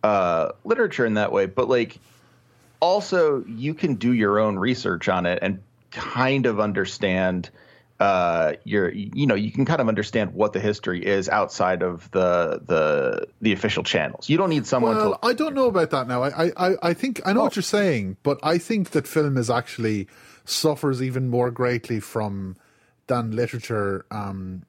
[0.03, 1.99] uh, literature in that way, but like
[2.79, 5.61] also you can do your own research on it and
[5.93, 7.49] kind of understand
[7.99, 12.09] uh, your you know you can kind of understand what the history is outside of
[12.11, 14.29] the the the official channels.
[14.29, 15.19] You don't need someone well, to.
[15.25, 16.23] I don't know about that now.
[16.23, 17.43] I I I think I know oh.
[17.45, 20.07] what you're saying, but I think that film is actually
[20.43, 22.57] suffers even more greatly from
[23.07, 24.05] than literature.
[24.11, 24.63] Um,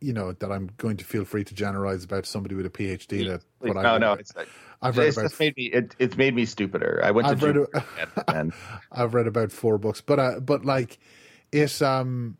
[0.00, 3.26] you know that I'm going to feel free to generalize about somebody with a PhD.
[3.26, 4.32] That what no, I no, it's,
[4.82, 5.38] I've read it's about.
[5.38, 7.00] Made me, it, it's made me stupider.
[7.04, 7.46] I went I've to.
[7.46, 7.84] Read
[8.28, 8.52] a,
[8.92, 10.98] I've read about four books, but uh, but like
[11.52, 12.36] it um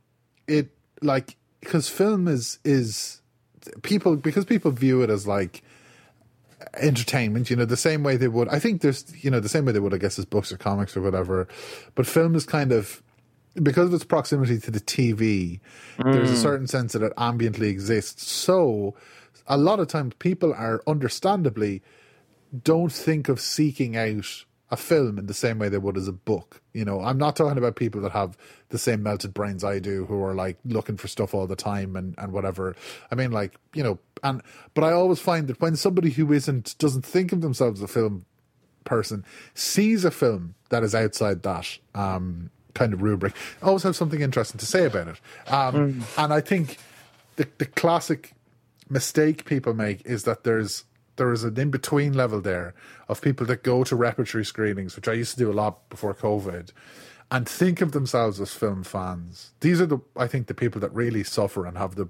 [0.49, 0.71] it
[1.03, 3.21] like because film is is
[3.83, 5.63] people because people view it as like
[6.79, 9.65] entertainment you know the same way they would i think there's you know the same
[9.65, 11.49] way they would i guess as books or comics or whatever
[11.95, 13.03] but film is kind of
[13.63, 15.61] because of its proximity to the tv
[15.99, 16.13] mm.
[16.13, 16.43] there's a mm.
[16.43, 18.95] certain sense that it ambiently exists so
[19.49, 21.83] a lot of times people are understandably
[22.63, 26.13] don't think of seeking out a film in the same way they would as a
[26.13, 26.63] book.
[26.73, 28.39] You know, I'm not talking about people that have
[28.71, 31.95] the same melted brains I do who are like looking for stuff all the time
[31.95, 32.75] and, and whatever.
[33.11, 34.41] I mean, like, you know, and,
[34.73, 37.93] but I always find that when somebody who isn't, doesn't think of themselves as a
[37.93, 38.25] film
[38.85, 44.23] person sees a film that is outside that, um, kind of rubric, always have something
[44.23, 45.21] interesting to say about it.
[45.53, 46.25] Um, mm.
[46.25, 46.79] and I think
[47.37, 48.33] the, the classic
[48.89, 50.85] mistake people make is that there's
[51.17, 52.75] there is an in between level there
[53.09, 56.15] of people that go to repertory screenings, which I used to do a lot before
[56.15, 56.71] COVID,
[57.31, 59.53] and think of themselves as film fans.
[59.61, 62.09] These are the I think the people that really suffer and have the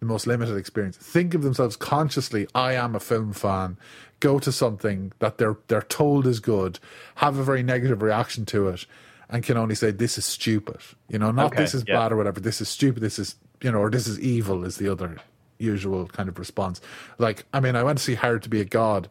[0.00, 0.96] the most limited experience.
[0.96, 3.78] Think of themselves consciously, I am a film fan.
[4.20, 6.78] Go to something that they're they're told is good,
[7.16, 8.86] have a very negative reaction to it,
[9.28, 10.80] and can only say this is stupid.
[11.08, 11.94] You know, not okay, this is yeah.
[11.94, 12.40] bad or whatever.
[12.40, 13.02] This is stupid.
[13.02, 15.18] This is you know, or this is evil is the other
[15.58, 16.80] usual kind of response.
[17.18, 19.08] Like, I mean, I went to see Hard to Be a God,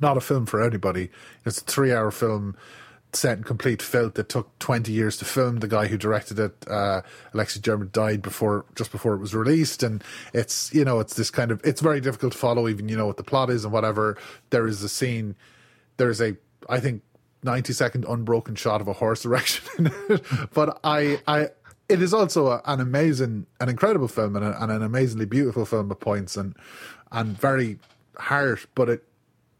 [0.00, 1.10] not a film for anybody.
[1.44, 2.56] It's a three hour film
[3.12, 5.58] set in complete filth that took 20 years to film.
[5.58, 7.02] The guy who directed it, uh,
[7.34, 9.82] Alexis German, died before, just before it was released.
[9.82, 12.96] And it's, you know, it's this kind of, it's very difficult to follow even, you
[12.96, 14.16] know, what the plot is and whatever.
[14.50, 15.34] There is a scene,
[15.96, 16.36] there's a,
[16.68, 17.02] I think,
[17.42, 20.22] 90 second unbroken shot of a horse erection in it.
[20.52, 21.48] but I, I,
[21.90, 25.66] it is also a, an amazing, an incredible film and, a, and, an amazingly beautiful
[25.66, 26.54] film at points and
[27.12, 27.78] and very
[28.16, 28.66] harsh.
[28.74, 29.04] But it,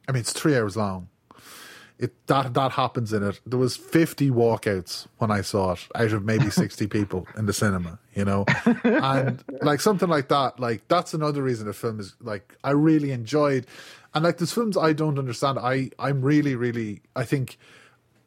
[0.09, 1.09] I mean, it's three hours long.
[1.99, 3.41] It that that happens in it.
[3.45, 7.53] There was fifty walkouts when I saw it out of maybe sixty people in the
[7.53, 7.99] cinema.
[8.15, 8.45] You know,
[8.85, 10.59] and like something like that.
[10.59, 13.67] Like that's another reason the film is like I really enjoyed.
[14.15, 15.59] And like there's films I don't understand.
[15.59, 17.59] I I'm really really I think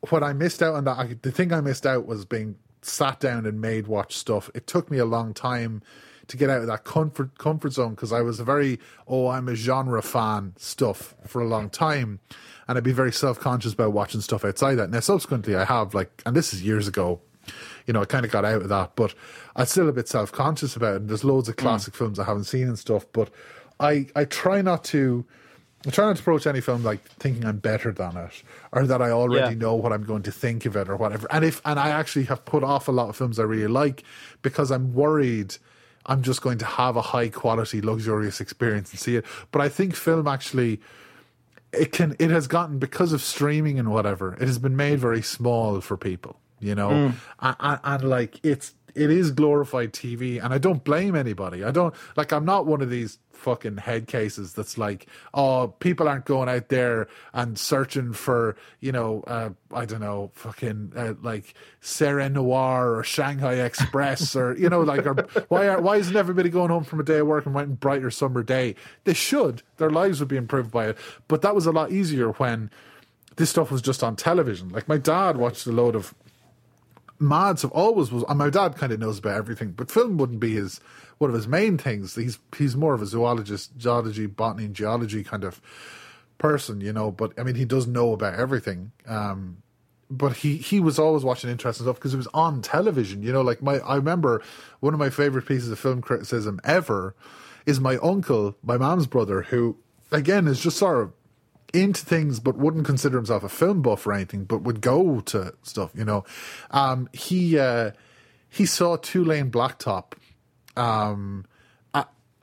[0.10, 3.19] what I missed out on that I, the thing I missed out was being sat
[3.19, 4.50] down and made watch stuff.
[4.54, 5.82] It took me a long time
[6.28, 9.48] to get out of that comfort comfort zone because I was a very oh I'm
[9.48, 12.19] a genre fan stuff for a long time,
[12.67, 14.89] and I'd be very self conscious about watching stuff outside that.
[14.89, 17.22] Now subsequently I have like, and this is years ago.
[17.86, 19.13] You know, I kind of got out of that, but
[19.58, 21.02] I'm still a bit self conscious about it.
[21.02, 21.98] And there's loads of classic mm.
[21.98, 23.30] films I haven't seen and stuff, but
[23.82, 25.26] I I try not to
[25.86, 29.02] I try not to approach any film like thinking I'm better than it or that
[29.02, 29.62] I already yeah.
[29.62, 31.28] know what I'm going to think of it or whatever.
[31.30, 34.04] And if and I actually have put off a lot of films I really like
[34.41, 35.58] because I'm worried
[36.06, 39.26] I'm just going to have a high quality, luxurious experience and see it.
[39.52, 40.82] But I think film actually
[41.72, 45.22] it can it has gotten because of streaming and whatever, it has been made very
[45.22, 46.89] small for people, you know?
[46.89, 47.13] Mm.
[47.39, 51.64] And, and, and like it's it is glorified TV, and I don't blame anybody.
[51.64, 52.32] I don't like.
[52.32, 56.70] I'm not one of these fucking head cases that's like, oh, people aren't going out
[56.70, 62.96] there and searching for, you know, uh, I don't know, fucking uh, like Série Noire
[62.96, 65.16] or Shanghai Express or you know, like, or,
[65.50, 68.10] why are why isn't everybody going home from a day of work and writing brighter
[68.10, 68.76] summer day?
[69.04, 69.62] They should.
[69.78, 72.72] Their lives would be improved by it, but that was a lot easier when
[73.36, 74.70] this stuff was just on television.
[74.70, 76.14] Like my dad watched a load of
[77.19, 78.23] Mads have always was.
[78.28, 80.80] And my dad kind of knows about everything, but film wouldn't be his
[81.17, 82.15] one of his main things.
[82.15, 85.62] He's he's more of a zoologist, zoology, botany, and geology kind of
[86.38, 87.12] person, you know.
[87.12, 88.91] But I mean, he does know about everything.
[89.08, 89.58] Um,
[90.10, 93.23] but he he was always watching interesting stuff because it was on television.
[93.23, 94.41] You know, like my I remember
[94.80, 97.15] one of my favorite pieces of film criticism ever
[97.65, 99.78] is my uncle, my mom's brother, who
[100.12, 101.13] again is just sort of
[101.74, 105.54] into things but wouldn't consider himself a film buff or anything, but would go to
[105.64, 106.24] stuff, you know.
[106.72, 107.92] Um, he uh,
[108.50, 110.14] he saw Two Lane Blacktop,
[110.78, 111.46] um,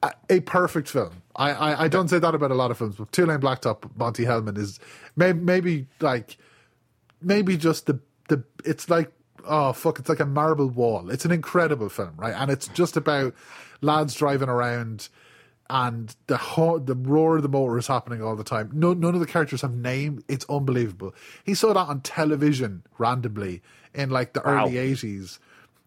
[0.03, 1.23] a, a, perfect film.
[1.37, 3.97] I, I, I, don't say that about a lot of films, but Two Lane Blacktop,
[3.97, 4.81] Monte Hellman is
[5.15, 6.37] maybe, maybe like
[7.23, 9.13] maybe just the the it's like
[9.47, 11.11] oh fuck, it's like a marble wall.
[11.11, 12.35] It's an incredible film, right?
[12.37, 13.35] And it's just about
[13.81, 15.09] lads driving around
[15.71, 18.71] and the ho- the roar of the motor is happening all the time.
[18.75, 20.23] No, none of the characters have name.
[20.29, 21.15] It's unbelievable.
[21.45, 23.63] He saw that on television randomly
[23.95, 24.65] in like the wow.
[24.65, 25.39] early eighties,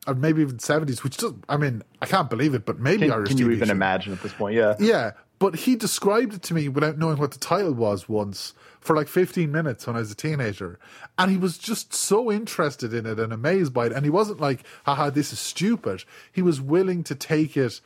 [0.07, 1.03] or maybe even seventies.
[1.03, 3.53] Which just, I mean, I can't believe it, but maybe can, Irish can you TV
[3.53, 4.55] even imagine at this point?
[4.55, 5.11] Yeah, yeah.
[5.37, 9.09] But he described it to me without knowing what the title was once for like
[9.09, 10.79] 15 minutes when I was a teenager.
[11.17, 13.91] And he was just so interested in it and amazed by it.
[13.91, 16.05] And he wasn't like, haha, this is stupid.
[16.31, 17.81] He was willing to take it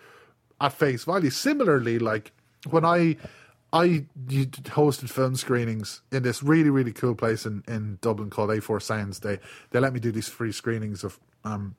[0.60, 1.30] at face value.
[1.30, 2.32] Similarly, like
[2.70, 3.18] when I
[3.74, 8.82] I hosted film screenings in this really really cool place in, in Dublin called A4
[8.82, 9.20] Sounds.
[9.20, 9.40] They
[9.72, 11.76] they let me do these free screenings of um,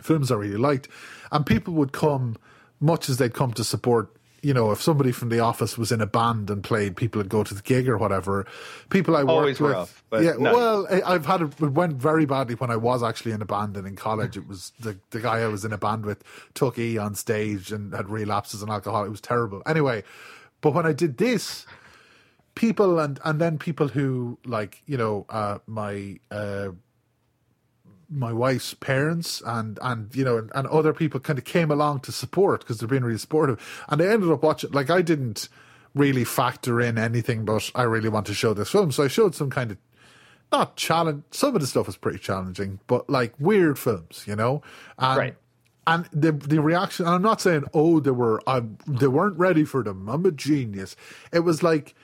[0.00, 0.88] films I really liked,
[1.30, 2.36] and people would come
[2.80, 6.00] much as they'd come to support you know, if somebody from the office was in
[6.00, 8.46] a band and played, people would go to the gig or whatever.
[8.88, 10.32] People I worked Always with, rough, yeah.
[10.38, 10.54] No.
[10.54, 13.76] Well, I've had it, it, went very badly when I was actually in a band
[13.76, 14.36] and in college.
[14.36, 16.24] It was the the guy I was in a band with
[16.54, 19.04] took E on stage and had relapses on alcohol.
[19.04, 19.62] It was terrible.
[19.66, 20.04] Anyway,
[20.60, 21.66] but when I did this,
[22.54, 26.18] people and and then people who like you know uh, my.
[26.30, 26.70] Uh,
[28.10, 32.00] my wife's parents and and you know and, and other people kind of came along
[32.00, 33.84] to support because they're being really supportive.
[33.88, 35.48] And they ended up watching like I didn't
[35.94, 38.92] really factor in anything but I really want to show this film.
[38.92, 39.78] So I showed some kind of
[40.52, 44.62] not challenge some of the stuff was pretty challenging but like weird films you know?
[44.98, 45.36] And, right.
[45.86, 49.64] and the the reaction and I'm not saying oh they were I, they weren't ready
[49.64, 50.08] for them.
[50.08, 50.96] I'm a genius.
[51.32, 51.94] It was like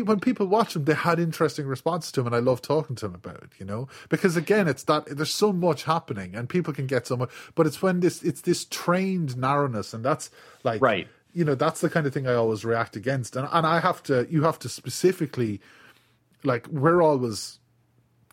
[0.00, 3.06] when people watch them, they had interesting responses to him, and I love talking to
[3.06, 3.50] them about it.
[3.58, 7.16] You know, because again, it's that there's so much happening, and people can get so
[7.18, 10.30] much, but it's when this it's this trained narrowness, and that's
[10.62, 11.06] like right.
[11.34, 14.02] You know, that's the kind of thing I always react against, and and I have
[14.04, 15.60] to you have to specifically
[16.44, 17.58] like we're always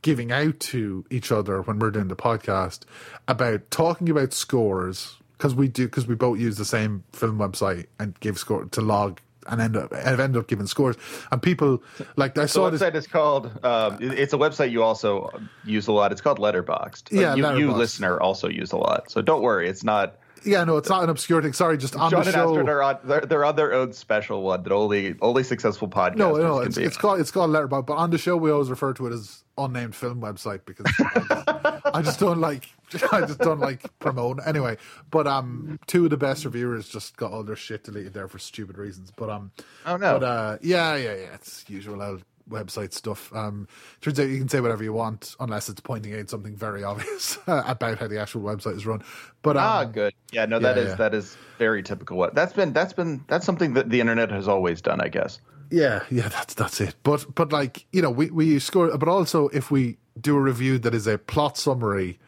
[0.02, 2.84] giving out to each other when we're doing the podcast
[3.28, 7.88] about talking about scores because we do because we both use the same film website
[8.00, 9.20] and give score to log
[9.50, 10.96] and end up have ended up giving scores.
[11.32, 11.84] And people
[12.16, 13.46] like I saw the website this, is called.
[13.64, 15.30] Um, it's a website you also
[15.66, 16.12] use a lot.
[16.12, 17.12] It's called Letterboxd.
[17.12, 17.60] Yeah, you, Letterboxd.
[17.60, 19.12] you listener also use a lot.
[19.12, 20.18] So don't worry, it's not.
[20.46, 21.52] Yeah, no, it's not an obscure thing.
[21.52, 22.56] Sorry, just on John the show.
[22.56, 26.36] are on, they're, they're, on their own special one that only only successful podcasters no,
[26.36, 27.88] no, it's, it's called it's called Letterboxd.
[27.88, 31.20] But on the show, we always refer to it as unnamed film website because I
[31.20, 32.70] just, I just don't like
[33.12, 34.78] I just don't like promoting anyway.
[35.12, 38.40] But um, two of the best reviewers just got all their shit deleted there for
[38.40, 39.12] stupid reasons.
[39.16, 39.52] But um,
[39.86, 42.20] oh no, but uh, yeah, yeah, yeah, it's usual
[42.50, 43.34] website stuff.
[43.34, 43.68] Um,
[44.02, 47.38] turns out you can say whatever you want unless it's pointing out something very obvious
[47.48, 49.04] about how the actual website is run.
[49.42, 50.14] But um, ah, good.
[50.32, 50.96] Yeah, no, that yeah, is yeah.
[50.96, 52.18] that is very typical.
[52.18, 55.40] What that's been that's been that's something that the internet has always done, I guess.
[55.72, 56.96] Yeah, yeah, that's that's it.
[57.04, 58.96] But but like you know, we we score.
[58.98, 62.20] But also, if we do a review that is a plot summary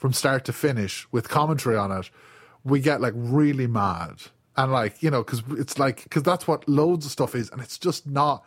[0.00, 2.08] from start to finish with commentary on it,
[2.64, 4.22] we get like really mad.
[4.56, 7.60] And like you know because it's like because that's what loads of stuff is and
[7.62, 8.44] it's just not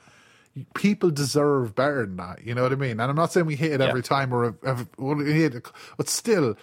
[0.76, 3.00] people deserve better than that you know what i mean?
[3.00, 4.54] And i'm not saying we hit it every time or
[4.98, 5.66] we hit it
[5.98, 6.56] but still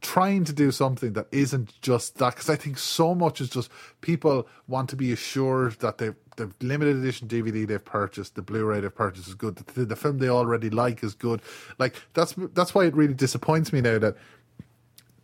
[0.00, 3.70] trying to do something that isn't just that because i think so much is just
[4.00, 8.80] people want to be assured that they the limited edition DVD they've purchased, the Blu-ray
[8.80, 9.56] they've purchased is good.
[9.56, 11.40] The, the, film they already like is good.
[11.78, 14.16] Like that's that's why it really disappoints me now that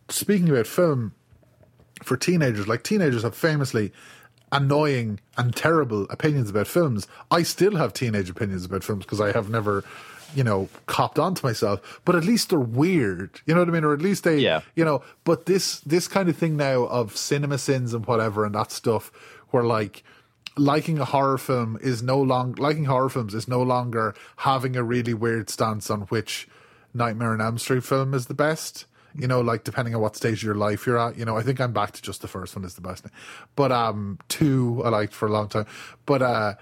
[0.09, 1.13] speaking about film
[2.01, 3.91] for teenagers, like teenagers have famously
[4.51, 7.07] annoying and terrible opinions about films.
[7.31, 9.83] I still have teenage opinions about films because I have never,
[10.35, 12.01] you know, copped onto myself.
[12.05, 13.41] But at least they're weird.
[13.45, 13.83] You know what I mean?
[13.83, 14.61] Or at least they, yeah.
[14.75, 15.03] you know.
[15.23, 19.11] But this this kind of thing now of CinemaSins and whatever and that stuff,
[19.49, 20.03] where like
[20.55, 24.83] liking a horror film is no longer liking horror films is no longer having a
[24.83, 26.47] really weird stance on which
[26.93, 30.39] Nightmare on Elm Street film is the best you know, like depending on what stage
[30.39, 31.17] of your life you're at.
[31.17, 33.05] You know, I think I'm back to just the first one is the best.
[33.55, 35.65] But um two I liked for a long time.
[36.05, 36.55] But uh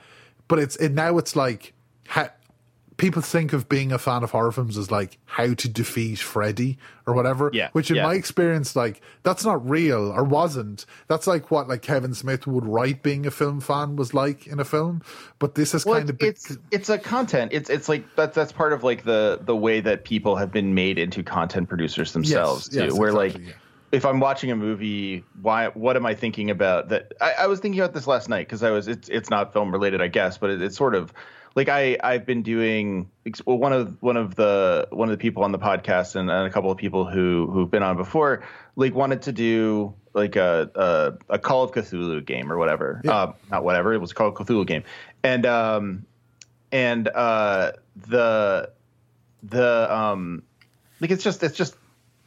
[0.48, 1.74] but it's it now it's like
[2.08, 2.32] ha-
[3.02, 6.78] people think of being a fan of horror films as like how to defeat Freddy
[7.08, 7.50] or whatever.
[7.52, 7.70] Yeah.
[7.72, 8.04] Which in yeah.
[8.04, 10.86] my experience, like that's not real or wasn't.
[11.08, 14.60] That's like what like Kevin Smith would write being a film fan was like in
[14.60, 15.02] a film.
[15.40, 17.52] But this is well, kind of it's it's a content.
[17.54, 20.76] It's it's like that's that's part of like the the way that people have been
[20.76, 22.86] made into content producers themselves yes, too.
[22.86, 25.68] Yes, where exactly, like yeah if I'm watching a movie, why?
[25.68, 26.88] What am I thinking about?
[26.88, 28.88] That I, I was thinking about this last night because I was.
[28.88, 31.12] It's it's not film related, I guess, but it, it's sort of
[31.56, 33.10] like I I've been doing
[33.46, 36.48] well one of one of the one of the people on the podcast and, and
[36.48, 38.44] a couple of people who who've been on before
[38.76, 40.70] like wanted to do like a
[41.30, 43.02] a, a Call of Cthulhu game or whatever.
[43.04, 43.12] Yeah.
[43.12, 44.84] uh, not whatever it was called Cthulhu game.
[45.24, 46.06] And um
[46.72, 48.72] and uh the
[49.44, 50.44] the um
[51.00, 51.76] like it's just it's just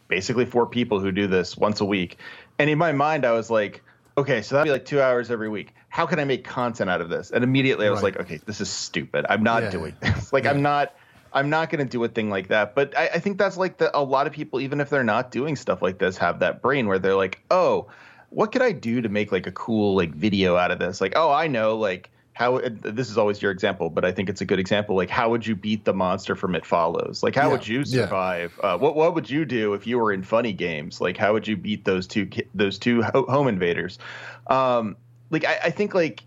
[0.09, 2.19] basically four people who do this once a week.
[2.59, 3.83] And in my mind I was like
[4.17, 7.01] okay so that'd be like two hours every week how can I make content out
[7.01, 7.31] of this?
[7.31, 8.17] And immediately I was right.
[8.17, 9.27] like, okay, this is stupid.
[9.29, 10.33] I'm not yeah, doing this.
[10.33, 10.51] like yeah.
[10.51, 10.93] I'm not
[11.33, 12.75] I'm not going to do a thing like that.
[12.75, 15.31] But I, I, think that's like the, a lot of people, even if they're not
[15.31, 17.89] doing stuff like this, have that brain where they're like, oh,
[18.31, 21.01] what could I do to make like a cool like video out of this?
[21.01, 24.41] Like, oh, I know, like how this is always your example, but I think it's
[24.41, 24.97] a good example.
[24.97, 27.23] Like, how would you beat the monster from It Follows?
[27.23, 28.59] Like, how yeah, would you survive?
[28.61, 28.71] Yeah.
[28.71, 31.01] Uh, what what would you do if you were in funny games?
[31.01, 34.01] Like, how would you beat those two those two home invaders?
[34.49, 34.97] Um,
[35.31, 36.25] like I, I think like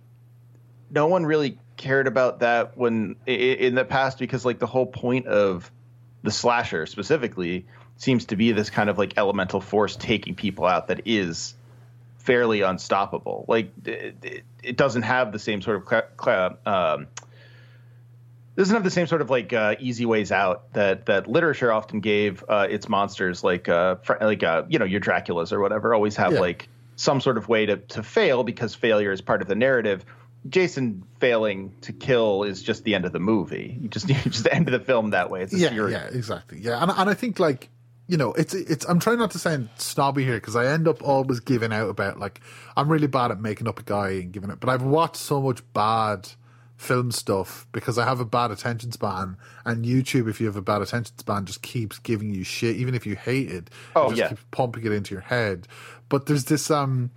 [0.90, 5.28] no one really cared about that when in the past because like the whole point
[5.28, 5.70] of
[6.24, 7.66] the slasher specifically
[7.98, 11.54] seems to be this kind of like elemental force taking people out that is
[12.20, 13.46] fairly unstoppable.
[13.48, 17.08] Like it, it doesn't have the same sort of cl- cl- um,
[18.58, 22.00] doesn't have the same sort of like uh, easy ways out that that literature often
[22.00, 25.94] gave uh, its monsters, like uh, fr- like uh, you know your Draculas or whatever,
[25.94, 26.40] always have yeah.
[26.40, 30.04] like some sort of way to, to fail because failure is part of the narrative.
[30.50, 33.78] Jason failing to kill is just the end of the movie.
[33.80, 35.44] You just you just the end of the film that way.
[35.44, 36.60] It's yeah, yeah, exactly.
[36.60, 37.70] Yeah, and and I think like
[38.08, 38.86] you know, it's it's.
[38.86, 42.20] I'm trying not to sound snobby here because I end up always giving out about
[42.20, 42.40] like
[42.76, 44.60] I'm really bad at making up a guy and giving it.
[44.60, 46.30] But I've watched so much bad
[46.78, 49.36] film stuff because I have a bad attention span,
[49.66, 52.96] and YouTube, if you have a bad attention span, just keeps giving you shit, even
[52.96, 53.70] if you hate it.
[53.96, 55.68] Oh it just yeah, keeps pumping it into your head.
[56.08, 57.12] But there's this um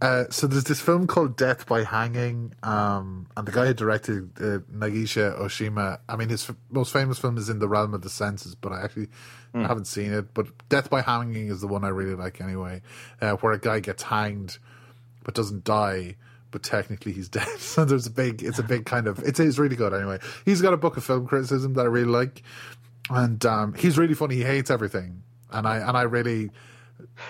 [0.00, 4.30] uh, so there's this film called Death by Hanging, um, and the guy who directed
[4.38, 5.98] uh, Nagisa Oshima.
[6.08, 8.72] I mean, his f- most famous film is In the Realm of the Senses, but
[8.72, 9.08] I actually
[9.54, 9.66] mm.
[9.66, 10.34] haven't seen it.
[10.34, 12.82] But Death by Hanging is the one I really like anyway,
[13.20, 14.58] uh, where a guy gets hanged
[15.28, 16.16] but doesn't die,
[16.50, 17.58] but technically he's dead.
[17.58, 20.18] so there's a big, it's a big kind of, it's, it's really good anyway.
[20.46, 22.42] He's got a book of film criticism that I really like,
[23.10, 24.36] and um, he's really funny.
[24.36, 26.50] He hates everything, and I and I really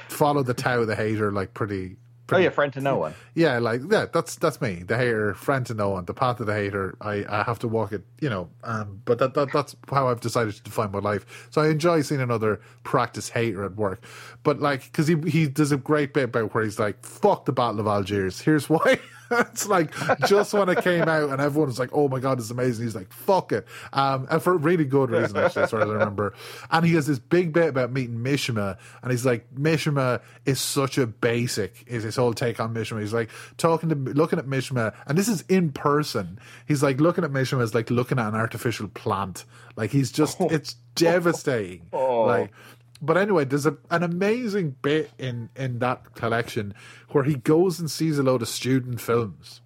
[0.07, 1.97] follow the Tao the hater like pretty.
[2.29, 3.14] Pretty oh yeah, friend to no one.
[3.35, 6.47] Yeah, like yeah, that's that's me, the hater, friend to no one, the path of
[6.47, 6.97] the hater.
[7.01, 8.49] I, I have to walk it, you know.
[8.62, 11.49] Um, but that, that that's how I've decided to define my life.
[11.51, 14.05] So I enjoy seeing another practice hater at work,
[14.45, 17.53] but like because he he does a great bit about where he's like, "Fuck the
[17.53, 19.01] Battle of Algiers." Here's why.
[19.31, 19.93] it's like
[20.26, 22.95] just when it came out and everyone was like, "Oh my god, it's amazing." He's
[22.95, 25.93] like, "Fuck it," um, and for a really good reason actually, as far as I
[25.93, 26.35] remember.
[26.70, 30.99] And he has this big bit about meeting Mishima, and he's like, "Mishima is such
[30.99, 33.01] a basic." Is his whole take on Mishima?
[33.01, 36.39] He's like talking to, looking at Mishima, and this is in person.
[36.66, 39.45] He's like looking at Mishima as like looking at an artificial plant.
[39.76, 41.87] Like he's just, it's devastating.
[41.93, 42.22] Oh.
[42.22, 42.53] Like
[43.01, 46.74] but anyway, there's a, an amazing bit in in that collection
[47.11, 49.61] where he goes and sees a load of student films,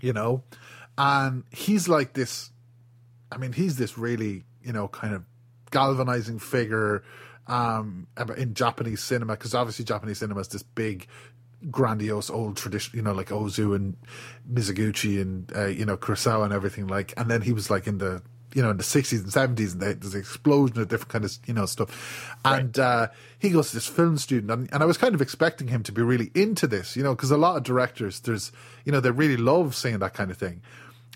[0.00, 0.42] you know,
[0.96, 2.50] and he's like this.
[3.30, 5.24] I mean, he's this really you know kind of
[5.70, 7.02] galvanizing figure.
[7.48, 11.06] um, in Japanese cinema because obviously Japanese cinema is this big
[11.70, 13.96] grandiose old tradition, you know, like Ozu and
[14.50, 17.14] Mizoguchi and uh, you know Kurosawa and everything like.
[17.16, 18.22] And then he was like in the
[18.56, 21.38] you know in the sixties and seventies, and there's an explosion of different kind of
[21.46, 22.34] you know stuff.
[22.42, 22.84] And right.
[22.84, 25.82] uh, he goes to this film student, and, and I was kind of expecting him
[25.82, 28.52] to be really into this, you know, because a lot of directors, there's
[28.86, 30.62] you know, they really love seeing that kind of thing.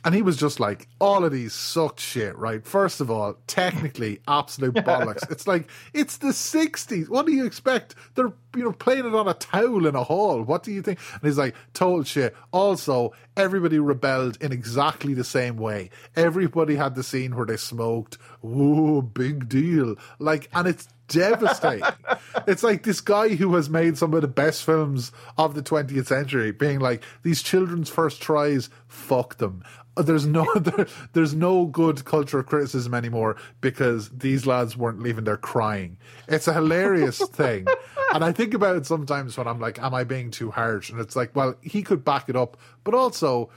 [0.05, 2.65] And he was just like, all of these sucked shit, right?
[2.65, 5.31] First of all, technically, absolute bollocks.
[5.31, 7.09] it's like, it's the 60s.
[7.09, 7.95] What do you expect?
[8.15, 10.43] They're, you know, playing it on a towel in a hall.
[10.43, 10.99] What do you think?
[11.13, 12.35] And he's like, total shit.
[12.51, 15.91] Also, everybody rebelled in exactly the same way.
[16.17, 18.17] Everybody had the scene where they smoked.
[18.41, 19.97] Whoa, big deal.
[20.19, 21.85] Like, and it's devastating.
[22.47, 26.07] it's like this guy who has made some of the best films of the 20th
[26.07, 29.63] century being like, these children's first tries, fuck them
[29.97, 35.37] there's no there, there's no good cultural criticism anymore because these lads weren't leaving there
[35.37, 35.97] crying.
[36.29, 37.67] It's a hilarious thing,
[38.15, 41.01] and I think about it sometimes when I'm like, "Am I being too harsh?" And
[41.01, 43.51] it's like, well, he could back it up, but also.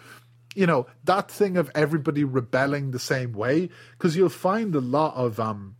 [0.55, 5.15] You know that thing of everybody rebelling the same way because you'll find a lot
[5.15, 5.77] of um,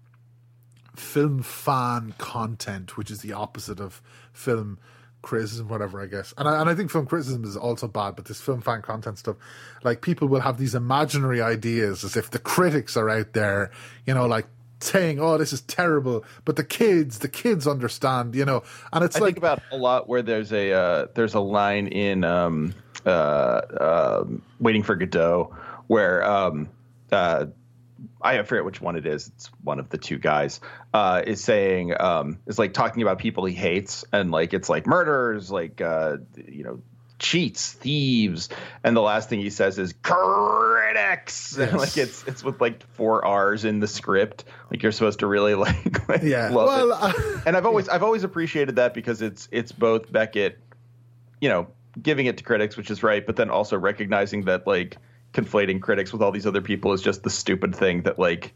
[0.96, 4.02] film fan content, which is the opposite of
[4.32, 4.80] film
[5.24, 6.34] criticism, whatever, I guess.
[6.38, 9.18] And I, and I think film criticism is also bad, but this film fan content
[9.18, 9.38] stuff,
[9.84, 13.72] like people will have these imaginary ideas as if the critics are out there,
[14.06, 14.46] you know, like
[14.80, 18.62] saying, "Oh, this is terrible," but the kids, the kids understand, you know.
[18.92, 21.88] And it's I like think about a lot where there's a uh, there's a line
[21.88, 24.26] in um, uh, uh,
[24.60, 25.56] Waiting for Godot
[25.88, 26.70] where um,
[27.12, 27.46] uh,
[28.24, 29.28] I forget which one it is.
[29.28, 30.62] It's one of the two guys.
[30.94, 34.88] Uh, is saying um, is like talking about people he hates, and like it's like
[34.88, 36.18] murderers, like uh,
[36.48, 36.82] you know,
[37.20, 38.50] cheats, thieves,
[38.84, 41.58] and the last thing he says is critics.
[41.58, 41.74] Yes.
[41.74, 44.46] like it's it's with like four R's in the script.
[44.72, 46.52] Like you're supposed to really like, like yeah.
[46.52, 46.98] well, it.
[47.00, 50.60] Uh, and I've always I've always appreciated that because it's it's both Beckett,
[51.42, 51.68] you know,
[52.02, 54.98] giving it to critics, which is right, but then also recognizing that like
[55.34, 58.54] conflating critics with all these other people is just the stupid thing that like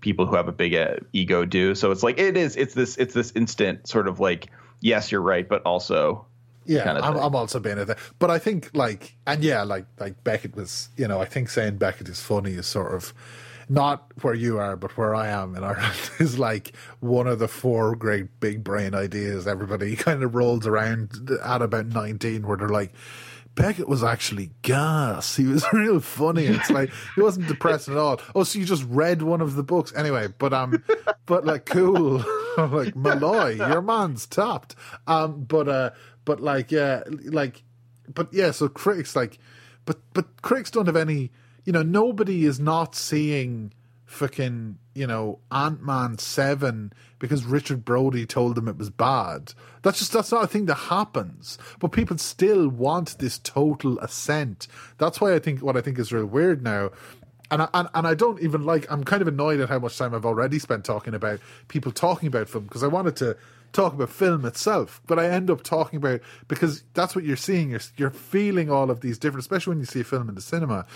[0.00, 1.74] people who have a big uh, ego do.
[1.74, 2.56] So it's like it is.
[2.56, 2.96] It's this.
[2.96, 4.48] It's this instant sort of like
[4.80, 6.26] yes, you're right, but also
[6.64, 7.90] yeah, kind of I'm, I'm, also being it.
[8.18, 10.90] But I think like and yeah, like like Beckett was.
[10.96, 13.14] You know, I think saying Beckett is funny is sort of
[13.70, 17.48] not where you are, but where I am in Ireland is like one of the
[17.48, 22.68] four great big brain ideas everybody kind of rolls around at about 19 where they're
[22.68, 22.92] like,
[23.60, 25.36] Beckett was actually gas.
[25.36, 26.46] He was real funny.
[26.46, 28.20] It's like he wasn't depressed at all.
[28.34, 30.28] Oh, so you just read one of the books anyway?
[30.38, 30.82] But um,
[31.26, 32.24] but like cool,
[32.56, 34.74] like Molloy, your man's tapped.
[35.06, 35.90] Um, but uh,
[36.24, 37.62] but like yeah, like,
[38.12, 38.50] but yeah.
[38.50, 39.38] So critics like,
[39.84, 41.30] but but critics don't have any.
[41.64, 43.72] You know, nobody is not seeing
[44.10, 49.54] fucking you know Ant Man seven because Richard Brody told them it was bad.
[49.82, 51.58] That's just that's not a thing that happens.
[51.78, 54.66] But people still want this total assent.
[54.98, 56.90] That's why I think what I think is real weird now.
[57.52, 58.90] And I, and, and I don't even like.
[58.90, 62.26] I'm kind of annoyed at how much time I've already spent talking about people talking
[62.26, 63.36] about film because I wanted to
[63.72, 67.70] talk about film itself, but I end up talking about because that's what you're seeing.
[67.70, 70.40] You're you're feeling all of these different, especially when you see a film in the
[70.40, 70.86] cinema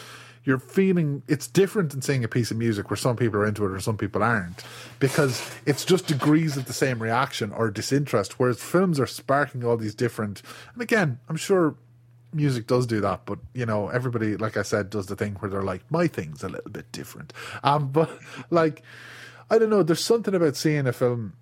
[0.44, 3.64] you're feeling it's different than seeing a piece of music where some people are into
[3.64, 4.62] it or some people aren't
[4.98, 9.76] because it's just degrees of the same reaction or disinterest whereas films are sparking all
[9.76, 10.42] these different
[10.72, 11.74] and again i'm sure
[12.32, 15.50] music does do that but you know everybody like i said does the thing where
[15.50, 17.32] they're like my thing's a little bit different
[17.62, 18.10] um but
[18.50, 18.82] like
[19.50, 21.32] i don't know there's something about seeing a film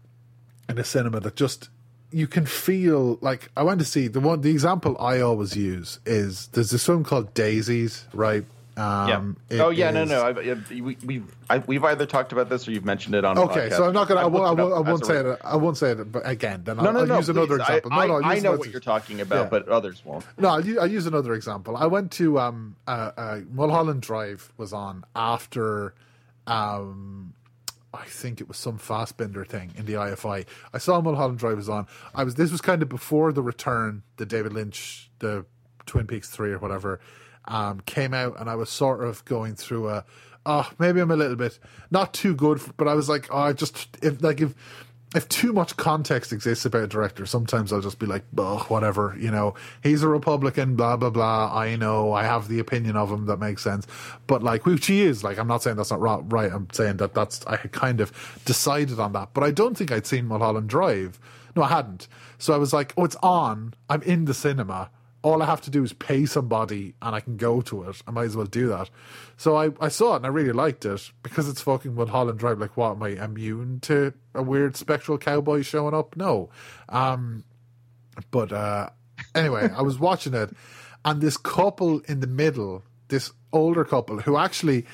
[0.69, 1.69] in a cinema that just
[2.13, 5.99] you can feel like I went to see the one the example I always use
[6.05, 8.45] is there's this film called Daisies, right?
[8.77, 9.63] Um, yeah.
[9.63, 9.95] Oh yeah, is...
[9.95, 10.27] no, no.
[10.27, 13.37] I've, we, we've I, we've either talked about this or you've mentioned it on.
[13.39, 14.23] Okay, so I'm not gonna.
[14.23, 15.39] I, won't, I, won't, I won't say it.
[15.45, 16.11] I won't say it.
[16.11, 17.37] But again, then no, I'll, no, no, I'll use please.
[17.37, 17.93] another example.
[17.93, 19.49] I, no, no, I know what you're talking about, yeah.
[19.51, 20.25] but others won't.
[20.39, 21.77] No, I'll, I'll, use another example.
[21.77, 25.95] I went to um, uh, uh, Mulholland Drive was on after,
[26.47, 27.35] um,
[27.93, 30.47] I think it was some Fassbinder thing in the IFI.
[30.73, 31.87] I saw Mulholland Drive was on.
[32.15, 32.37] I was.
[32.37, 35.45] This was kind of before the return, the David Lynch, the
[35.85, 37.01] Twin Peaks three or whatever
[37.47, 40.05] um, came out, and I was sort of going through a,
[40.47, 41.59] oh, maybe I'm a little bit
[41.91, 44.55] not too good, but I was like, oh, I just if like if
[45.15, 49.15] if too much context exists about a director, sometimes I'll just be like, oh, whatever,
[49.19, 51.55] you know, he's a Republican, blah, blah, blah.
[51.55, 53.87] I know, I have the opinion of him that makes sense.
[54.27, 56.51] But like, which he is, like, I'm not saying that's not right.
[56.51, 59.31] I'm saying that that's, I had kind of decided on that.
[59.35, 61.21] But I don't think I'd seen Mulholland Drive.
[61.55, 62.09] No, I hadn't.
[62.39, 63.75] So I was like, oh, it's on.
[63.91, 64.91] I'm in the cinema
[65.23, 68.03] all I have to do is pay somebody and I can go to it.
[68.07, 68.91] I might as well do that.
[69.37, 72.59] So I, I saw it and I really liked it because it's fucking Mulholland Drive.
[72.59, 76.17] Like, what am I immune to a weird spectral cowboy showing up?
[76.17, 76.51] No.
[76.89, 77.45] Um,
[78.31, 78.91] but uh,
[79.35, 80.51] anyway, I was watching it
[81.05, 84.87] and this couple in the middle, this older couple who actually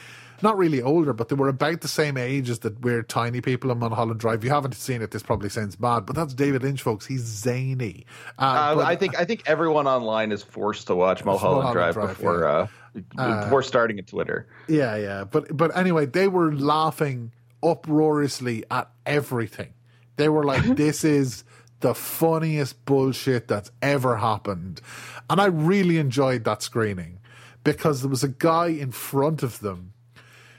[0.43, 3.71] not really older, but they were about the same age as the weird tiny people
[3.71, 4.39] on Mulholland Drive.
[4.39, 7.07] If you haven't seen it, this probably sounds bad, but that's David Lynch, folks.
[7.07, 8.07] He's zany.
[8.39, 11.75] Uh, uh, but, I think I think everyone online is forced to watch Mulholland, Mulholland
[11.75, 13.03] Drive, Drive, before yeah.
[13.19, 14.47] uh, before starting at Twitter.
[14.69, 17.33] Yeah, yeah, but but anyway, they were laughing
[17.63, 19.75] uproariously at everything.
[20.17, 21.45] They were like, "This is."
[21.81, 24.81] the funniest bullshit that's ever happened.
[25.31, 27.21] And I really enjoyed that screening
[27.63, 29.93] because there was a guy in front of them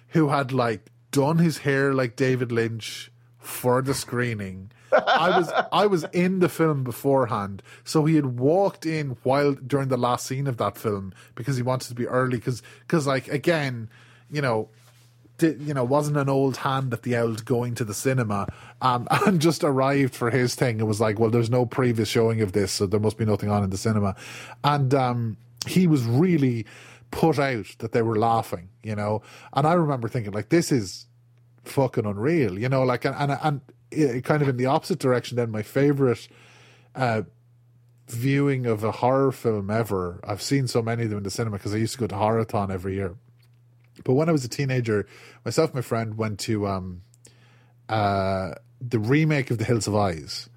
[0.09, 4.71] who had like done his hair like David Lynch for the screening.
[4.91, 9.89] I was I was in the film beforehand, so he had walked in while during
[9.89, 13.27] the last scene of that film because he wanted to be early because because like
[13.27, 13.89] again,
[14.31, 14.69] you know,
[15.41, 18.47] you know wasn't an old hand at the old going to the cinema
[18.81, 20.79] um, and just arrived for his thing.
[20.79, 23.49] It was like, well, there's no previous showing of this, so there must be nothing
[23.49, 24.15] on in the cinema,
[24.63, 25.37] and um,
[25.67, 26.65] he was really
[27.11, 29.21] put out that they were laughing, you know.
[29.53, 31.07] And I remember thinking, like, this is
[31.63, 35.37] fucking unreal, you know, like, and and, and it, kind of in the opposite direction.
[35.37, 36.27] Then my favorite
[36.95, 37.23] uh,
[38.07, 40.19] viewing of a horror film ever.
[40.23, 42.15] I've seen so many of them in the cinema because I used to go to
[42.15, 43.15] Horrorthon every year.
[44.03, 45.07] But when I was a teenager,
[45.45, 47.01] myself and my friend went to um,
[47.87, 48.51] uh,
[48.81, 50.49] the remake of The Hills Have Eyes,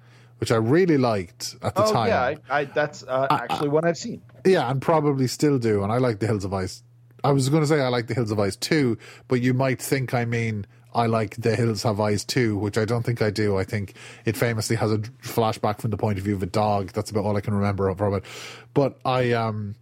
[0.43, 2.07] which I really liked at the oh, time.
[2.09, 4.21] Yeah, I, I, that's uh, actually I, one I've seen.
[4.45, 5.83] Yeah, and probably still do.
[5.83, 6.83] And I like The Hills of Ice.
[7.23, 8.97] I was going to say I like The Hills of Ice too,
[9.29, 12.83] but you might think I mean I like The Hills Have Eyes too, which I
[12.83, 13.55] don't think I do.
[13.57, 13.93] I think
[14.25, 16.91] it famously has a flashback from the point of view of a dog.
[16.91, 18.25] That's about all I can remember from it.
[18.73, 19.75] But I, um,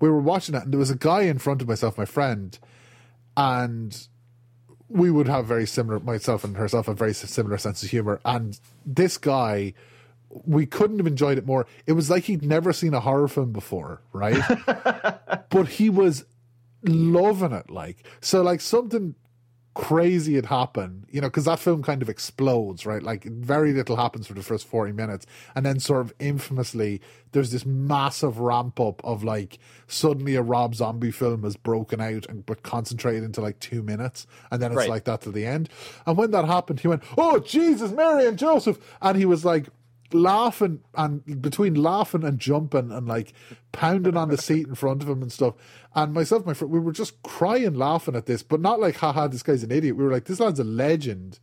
[0.00, 2.58] we were watching it, and there was a guy in front of myself, my friend,
[3.36, 4.08] and
[4.88, 6.00] we would have very similar.
[6.00, 9.74] Myself and herself a very similar sense of humor, and this guy
[10.44, 11.66] we couldn't have enjoyed it more.
[11.86, 14.42] It was like he'd never seen a horror film before, right?
[15.50, 16.24] but he was
[16.82, 17.70] loving it.
[17.70, 19.14] Like so, like something
[19.76, 23.02] crazy had happened, you know, because that film kind of explodes, right?
[23.02, 25.26] Like very little happens for the first 40 minutes.
[25.54, 30.74] And then, sort of infamously, there's this massive ramp up of like suddenly a Rob
[30.74, 34.26] Zombie film has broken out and but concentrated into like two minutes.
[34.50, 34.88] And then it's right.
[34.88, 35.68] like that to the end.
[36.06, 38.78] And when that happened, he went, Oh, Jesus, Mary and Joseph.
[39.02, 39.68] And he was like,
[40.12, 43.32] laughing and between laughing and jumping and like
[43.72, 45.54] pounding on the seat in front of him and stuff.
[45.94, 49.28] And myself, my friend, we were just crying laughing at this, but not like, haha,
[49.28, 49.96] this guy's an idiot.
[49.96, 51.38] We were like, this lad's a legend.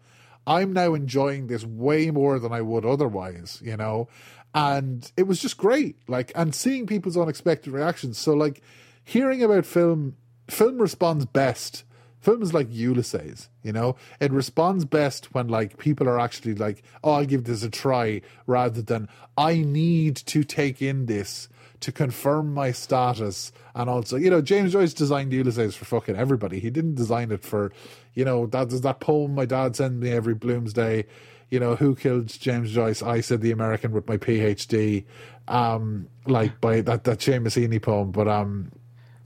[0.46, 4.10] I'm now enjoying this way more than I would otherwise, you know?
[4.54, 5.98] And it was just great.
[6.08, 8.18] Like, and seeing people's unexpected reactions.
[8.18, 8.62] So, like,
[9.04, 10.18] hearing about film,
[10.50, 11.84] film responds best
[12.24, 17.12] films like Ulysses, you know, it responds best when like people are actually like, oh,
[17.12, 21.50] I'll give this a try, rather than I need to take in this
[21.82, 23.52] to confirm my status.
[23.76, 26.62] And also, you know, James Joyce designed Ulysses for fucking everybody.
[26.62, 27.74] He didn't design it for,
[28.14, 31.06] you know, that that poem my dad sent me every Bloomsday.
[31.50, 33.04] You know, who killed James Joyce?
[33.04, 35.04] I said the American with my PhD.
[35.50, 38.72] Um, like by that that Seamus Heaney poem, but um,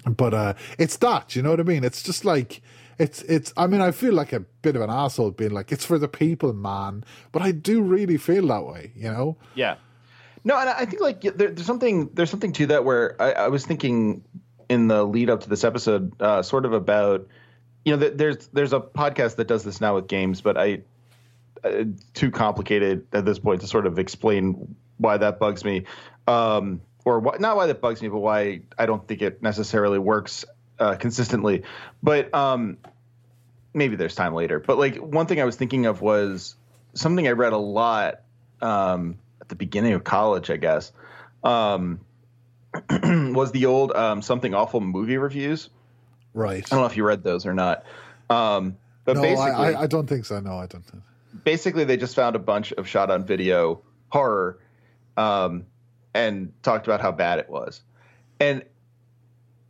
[0.04, 1.36] but uh, it's that.
[1.36, 1.84] You know what I mean?
[1.84, 2.62] It's just like
[3.00, 3.54] it's it's.
[3.58, 6.08] I mean, I feel like a bit of an asshole being like, "It's for the
[6.08, 8.92] people, man," but I do really feel that way.
[8.96, 9.38] You know?
[9.56, 9.76] Yeah.
[10.44, 13.48] No, and I think like there, there's something there's something to that where I, I,
[13.50, 14.24] was thinking
[14.70, 17.28] in the lead up to this episode, uh, sort of about
[17.84, 20.82] you know, there's there's a podcast that does this now with games, but I
[21.64, 25.86] uh, too complicated at this point to sort of explain why that bugs me,
[26.28, 30.00] um, or why, not why that bugs me, but why I don't think it necessarily
[30.00, 30.46] works
[30.80, 31.64] uh, consistently.
[32.02, 32.78] But um,
[33.74, 34.60] maybe there's time later.
[34.60, 36.56] But like one thing I was thinking of was
[36.94, 38.22] something I read a lot
[38.62, 40.92] um, at the beginning of college, I guess.
[41.44, 42.02] Um,
[42.90, 45.70] was the old um, something awful movie reviews.
[46.34, 46.64] Right.
[46.66, 47.84] I don't know if you read those or not.
[48.30, 50.40] Um, but no, basically, I, I, don't think so.
[50.40, 50.86] No, I don't.
[50.86, 51.02] Think.
[51.44, 54.60] Basically, they just found a bunch of shot on video horror
[55.16, 55.66] um,
[56.14, 57.82] and talked about how bad it was.
[58.40, 58.64] And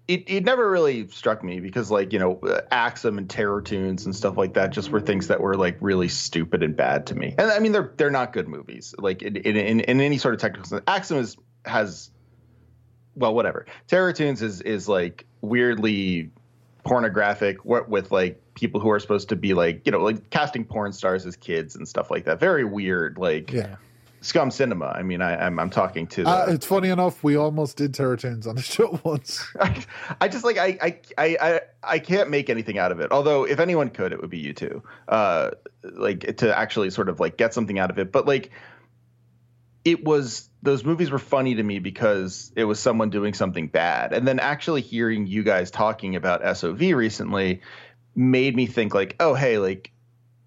[0.07, 2.39] it, it never really struck me because like you know
[2.71, 5.77] Ax 'Em and Terror Toons and stuff like that just were things that were like
[5.81, 7.35] really stupid and bad to me.
[7.37, 8.95] And I mean they're they're not good movies.
[8.97, 11.35] Like in in, in any sort of technical sense, Ax 'Em is
[11.65, 12.09] has
[13.15, 13.65] well whatever.
[13.87, 16.31] Terror Toons is is like weirdly
[16.85, 20.63] pornographic what with like people who are supposed to be like you know like casting
[20.63, 22.39] porn stars as kids and stuff like that.
[22.39, 23.17] Very weird.
[23.17, 23.75] Like yeah.
[24.21, 24.87] Scum Cinema.
[24.87, 26.23] I mean, I, am I'm, I'm talking to.
[26.23, 29.45] The, uh, it's funny enough, we almost did Terror Toons on the show once.
[29.59, 29.85] I,
[30.21, 33.11] I just like I, I I I can't make anything out of it.
[33.11, 34.83] Although if anyone could, it would be you two.
[35.07, 35.51] Uh,
[35.83, 38.11] like to actually sort of like get something out of it.
[38.11, 38.51] But like,
[39.85, 44.13] it was those movies were funny to me because it was someone doing something bad,
[44.13, 47.61] and then actually hearing you guys talking about SOV recently
[48.15, 49.91] made me think like, oh hey, like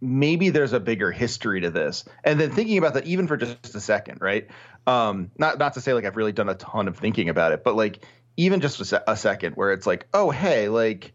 [0.01, 2.05] maybe there's a bigger history to this.
[2.25, 4.49] And then thinking about that even for just a second, right?
[4.87, 7.63] Um, not not to say like I've really done a ton of thinking about it,
[7.65, 8.05] but like
[8.37, 11.13] even just a, se- a second where it's like, oh hey, like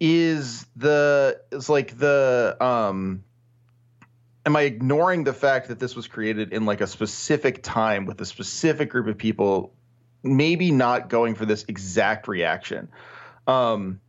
[0.00, 3.22] is the it's like the um
[4.46, 8.18] am I ignoring the fact that this was created in like a specific time with
[8.22, 9.74] a specific group of people
[10.22, 12.88] maybe not going for this exact reaction
[13.46, 14.00] um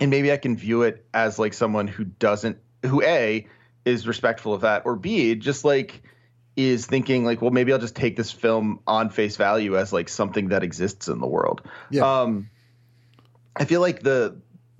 [0.00, 3.46] and maybe I can view it as like someone who doesn't who a
[3.84, 6.02] is respectful of that or b just like
[6.56, 10.08] is thinking like well maybe i'll just take this film on face value as like
[10.08, 12.22] something that exists in the world yeah.
[12.22, 12.50] um
[13.56, 14.36] i feel like the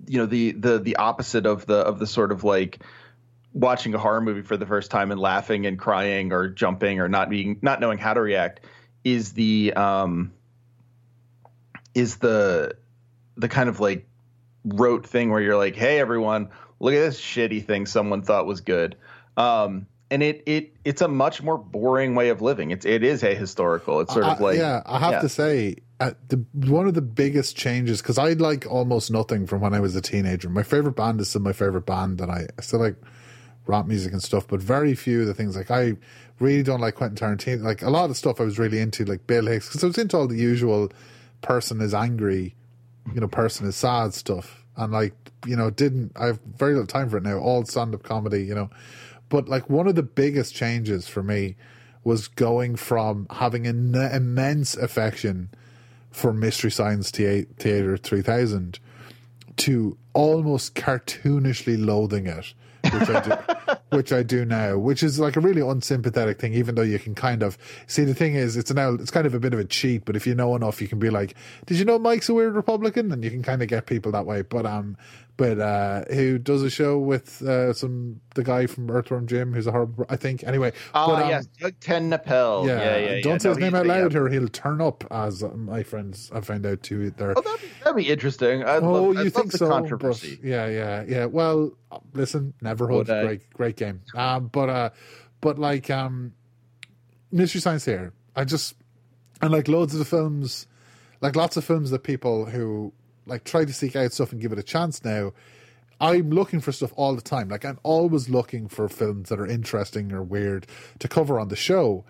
[0.07, 2.83] you know the the the opposite of the of the sort of like
[3.53, 7.09] watching a horror movie for the first time and laughing and crying or jumping or
[7.09, 8.61] not being not knowing how to react
[9.05, 10.33] is the um
[11.95, 12.75] is the
[13.37, 14.07] the kind of like
[14.65, 16.51] rote thing where you're like hey everyone
[16.81, 18.97] look at this shitty thing someone thought was good.
[19.37, 22.73] Um, and it it it's a much more boring way of living.
[22.73, 24.01] It's it is a historical.
[24.01, 24.83] It's sort of like yeah.
[24.85, 25.21] I have yeah.
[25.21, 29.61] to say, uh, the one of the biggest changes because I like almost nothing from
[29.61, 30.49] when I was a teenager.
[30.49, 32.97] My favorite band is still my favorite band, and I, I still like
[33.67, 34.49] rap music and stuff.
[34.49, 35.93] But very few of the things like I
[36.41, 37.63] really don't like Quentin Tarantino.
[37.63, 39.99] Like a lot of stuff I was really into, like Bill Hicks, because I was
[39.99, 40.91] into all the usual
[41.41, 42.57] person is angry,
[43.15, 45.15] you know, person is sad stuff, and like
[45.47, 48.45] you know, didn't I have very little time for it now, all stand up comedy,
[48.45, 48.71] you know.
[49.29, 51.57] But like one of the biggest changes for me
[52.03, 55.51] was going from having an immense affection
[56.11, 58.79] for Mystery Science Theater 3000
[59.59, 62.55] to almost cartoonishly loathing it
[62.85, 63.21] which I
[63.91, 66.55] which I do now, which is like a really unsympathetic thing.
[66.55, 69.35] Even though you can kind of see the thing is, it's now it's kind of
[69.35, 70.05] a bit of a cheat.
[70.05, 71.35] But if you know enough, you can be like,
[71.67, 74.27] "Did you know Mike's a weird Republican?" And you can kind of get people that
[74.27, 74.43] way.
[74.43, 74.97] But um,
[75.41, 79.67] but uh, who does a show with uh, some the guy from Earthworm Jim, who's
[79.67, 80.45] a horrible, I think.
[80.45, 82.67] Anyway, oh but, um, yes, Doug TenNapel.
[82.67, 83.21] Yeah, yeah, yeah.
[83.23, 84.19] Don't say no, his name out loud, yeah.
[84.19, 85.03] or he'll turn up.
[85.11, 87.11] As my friends, I found out too.
[87.13, 87.33] There.
[87.35, 88.65] Oh, that'd be, that'd be interesting.
[88.65, 89.67] I'd oh, love, you I'd think so?
[89.67, 90.37] Controversy.
[90.37, 91.25] But, yeah, yeah, yeah.
[91.25, 91.73] Well,
[92.13, 94.03] listen, Neverhood, great, great game.
[94.15, 94.91] Um, but uh,
[95.41, 96.35] but like um,
[97.33, 98.75] Mystery Science here, I just
[99.41, 100.67] and like loads of the films,
[101.23, 102.93] like lots of films that people who
[103.27, 105.33] like try to seek out stuff and give it a chance now
[106.01, 107.49] I'm looking for stuff all the time.
[107.49, 110.67] Like I'm always looking for films that are interesting or weird
[110.99, 112.05] to cover on the show.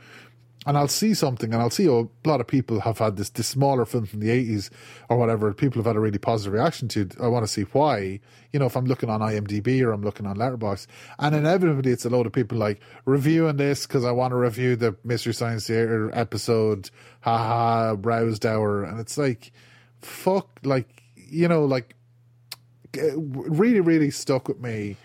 [0.66, 3.30] And I'll see something and I'll see oh, a lot of people have had this,
[3.30, 4.68] this smaller film from the 80s
[5.08, 7.08] or whatever, people have had a really positive reaction to.
[7.18, 8.20] I want to see why.
[8.52, 10.86] You know, if I'm looking on IMDb or I'm looking on Letterboxd.
[11.18, 14.76] And inevitably, it's a load of people like reviewing this because I want to review
[14.76, 16.90] the Mystery Science Theater episode,
[17.22, 18.84] haha, Roused Hour.
[18.84, 19.52] And it's like,
[20.02, 20.99] fuck, like,
[21.30, 21.94] you know, like
[22.96, 24.96] really, really stuck with me.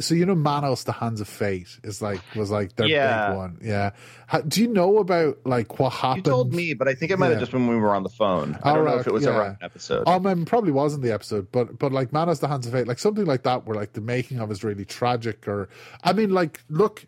[0.00, 3.28] So you know, Manos, the Hands of Fate, is like was like their yeah.
[3.28, 3.58] big one.
[3.62, 3.90] Yeah.
[4.26, 6.26] How, do you know about like what happened?
[6.26, 7.32] You told me, but I think it might yeah.
[7.32, 8.58] have just been when we were on the phone.
[8.62, 9.30] I don't right, know if it was yeah.
[9.30, 10.06] ever an episode.
[10.06, 12.86] Um, I mean, probably wasn't the episode, but but like Manos, the Hands of Fate,
[12.86, 15.48] like something like that, where like the making of is really tragic.
[15.48, 15.68] Or
[16.04, 17.04] I mean, like, look,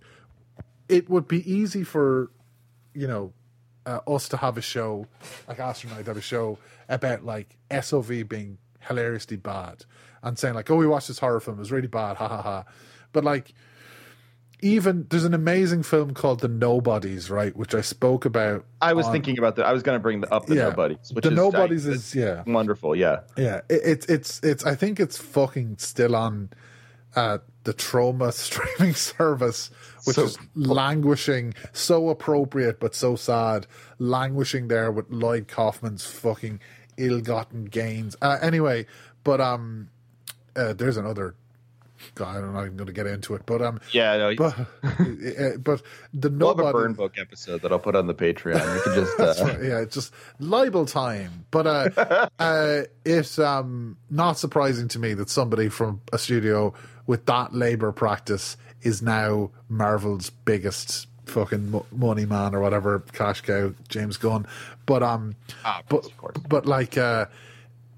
[0.88, 2.30] it would be easy for
[2.94, 3.32] you know
[3.86, 5.06] uh, us to have a show
[5.48, 6.58] like Astronaut have a show
[6.88, 9.84] about like SOV being hilariously bad
[10.22, 12.42] and saying like, "Oh, we watched this horror film; it was really bad." Ha ha
[12.42, 12.64] ha.
[13.12, 13.52] But like,
[14.60, 18.64] even there's an amazing film called The Nobodies, right, which I spoke about.
[18.80, 19.66] I was on, thinking about that.
[19.66, 21.12] I was going to bring up The yeah, Nobodies.
[21.12, 22.94] Which the is, Nobodies I, is yeah wonderful.
[22.94, 23.60] Yeah, yeah.
[23.68, 24.64] It, it's it's it's.
[24.64, 26.50] I think it's fucking still on
[27.16, 29.70] uh, the Troma streaming service,
[30.04, 33.66] which so, is languishing, so appropriate but so sad,
[33.98, 36.60] languishing there with Lloyd Kaufman's fucking
[36.96, 38.16] ill-gotten gains.
[38.20, 38.86] Uh, anyway,
[39.24, 39.90] but um,
[40.56, 41.34] uh, there's another.
[42.14, 45.58] God, I'm not even going to get into it, but um, yeah, no, but uh,
[45.58, 45.82] but
[46.14, 48.54] the we'll nobody, burn book episode that I'll put on the Patreon.
[48.74, 49.44] We can just uh...
[49.44, 51.44] right, yeah, it's just libel time.
[51.50, 56.72] But uh, uh, it's um not surprising to me that somebody from a studio
[57.06, 63.72] with that labor practice is now Marvel's biggest fucking money man or whatever cash cow
[63.88, 64.46] James Gunn.
[64.86, 66.08] But um ah, but
[66.48, 67.26] but like uh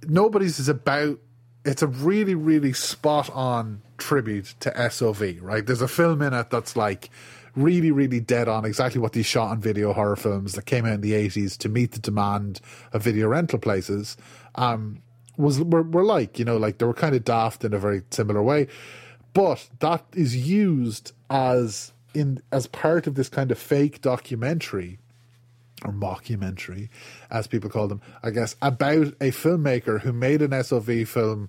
[0.07, 1.18] nobody's is about
[1.64, 5.64] it's a really really spot on tribute to SOV right?
[5.64, 7.11] There's a film in it that's like
[7.55, 10.94] really, really dead on exactly what these shot on video horror films that came out
[10.94, 12.61] in the 80s to meet the demand
[12.92, 14.16] of video rental places.
[14.55, 15.03] Um,
[15.37, 16.39] was were, were like.
[16.39, 18.68] You know, like they were kind of daft in a very similar way.
[19.35, 24.99] But that is used as in as part of this kind of fake documentary
[25.85, 26.89] or mockumentary,
[27.30, 31.49] as people call them, I guess, about a filmmaker who made an SOV film.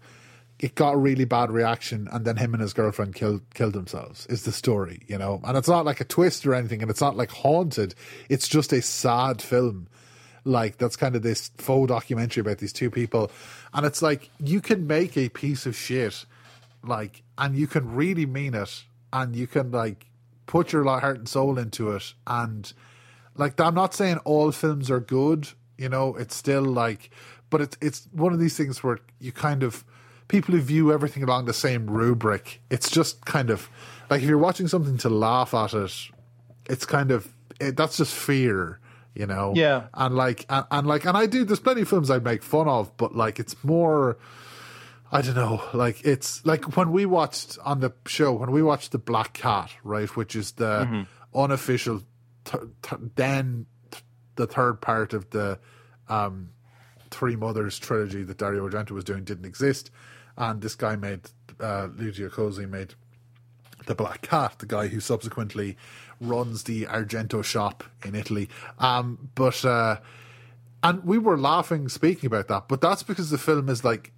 [0.60, 4.26] It got a really bad reaction, and then him and his girlfriend killed killed themselves.
[4.28, 5.42] Is the story, you know?
[5.44, 7.96] And it's not like a twist or anything, and it's not like haunted.
[8.30, 9.88] It's just a sad film,
[10.46, 13.32] like that's kind of this faux documentary about these two people,
[13.74, 16.26] and it's like you can make a piece of shit,
[16.84, 20.08] like, and you can really mean it, and you can like
[20.46, 22.74] put your heart and soul into it, and
[23.36, 27.10] like I'm not saying all films are good, you know, it's still like
[27.54, 29.86] but it's it's one of these things where you kind of
[30.28, 33.70] people who view everything along the same rubric, it's just kind of
[34.10, 35.94] like if you're watching something to laugh at it,
[36.68, 38.80] it's kind of it, that's just fear,
[39.16, 39.54] you know.
[39.56, 39.88] Yeah.
[39.94, 42.68] And like and, and like and I do there's plenty of films I make fun
[42.68, 44.18] of, but like it's more
[45.12, 48.92] I don't know, like it's like when we watched on the show when we watched
[48.92, 51.38] the Black Cat, right, which is the mm-hmm.
[51.38, 52.02] unofficial
[53.16, 53.66] then
[54.36, 55.60] the third part of the
[56.10, 56.50] um,
[57.12, 59.92] Three Mothers trilogy that Dario Argento was doing didn't exist,
[60.36, 61.22] and this guy made
[61.60, 62.28] uh, Luigi
[62.66, 62.96] made
[63.86, 65.78] the Black Cat, the guy who subsequently
[66.20, 68.50] runs the Argento shop in Italy.
[68.80, 69.98] Um, but uh,
[70.82, 74.12] and we were laughing speaking about that, but that's because the film is like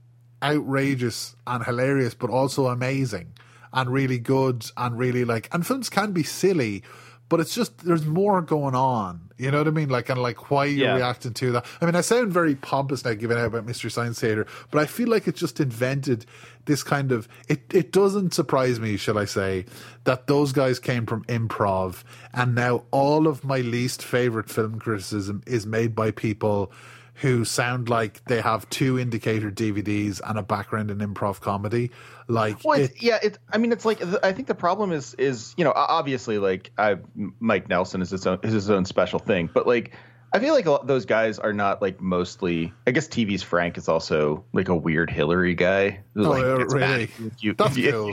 [0.44, 3.34] outrageous and hilarious, but also amazing
[3.74, 5.54] and really good and really like.
[5.54, 6.84] And films can be silly,
[7.30, 9.30] but it's just there's more going on.
[9.38, 9.90] You know what I mean?
[9.90, 10.96] Like and like why you're yeah.
[10.96, 11.66] reacting to that.
[11.82, 14.86] I mean, I sound very pompous now giving out about Mystery Science Theater, but I
[14.86, 16.26] feel like it just invented
[16.66, 17.28] this kind of.
[17.48, 19.66] It it doesn't surprise me, shall I say,
[20.04, 22.04] that those guys came from improv,
[22.34, 26.72] and now all of my least favorite film criticism is made by people
[27.16, 31.92] who sound like they have two indicator DVDs and a background in improv comedy.
[32.28, 33.38] Like, well, it's, it, yeah, it's.
[33.52, 36.98] I mean, it's like I think the problem is is you know obviously like I
[37.40, 39.94] Mike Nelson is his own is his own special thing, but like
[40.34, 42.74] I feel like those guys are not like mostly.
[42.86, 46.02] I guess TV's Frank is also like a weird Hillary guy.
[46.18, 47.10] Oh, like, uh, really?
[47.40, 48.12] You, That's cool.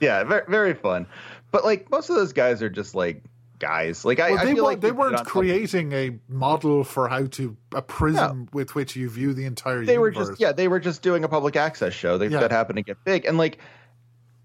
[0.00, 1.06] Yeah, very very fun.
[1.52, 3.22] But like most of those guys are just like
[3.60, 4.04] guys.
[4.04, 7.56] Like I, well, they, I feel like they weren't creating a model for how to
[7.72, 9.84] a prism with which you view the entire.
[9.84, 10.16] They universe.
[10.16, 12.40] were just yeah, they were just doing a public access show that, yeah.
[12.40, 13.58] that happened to get big, and like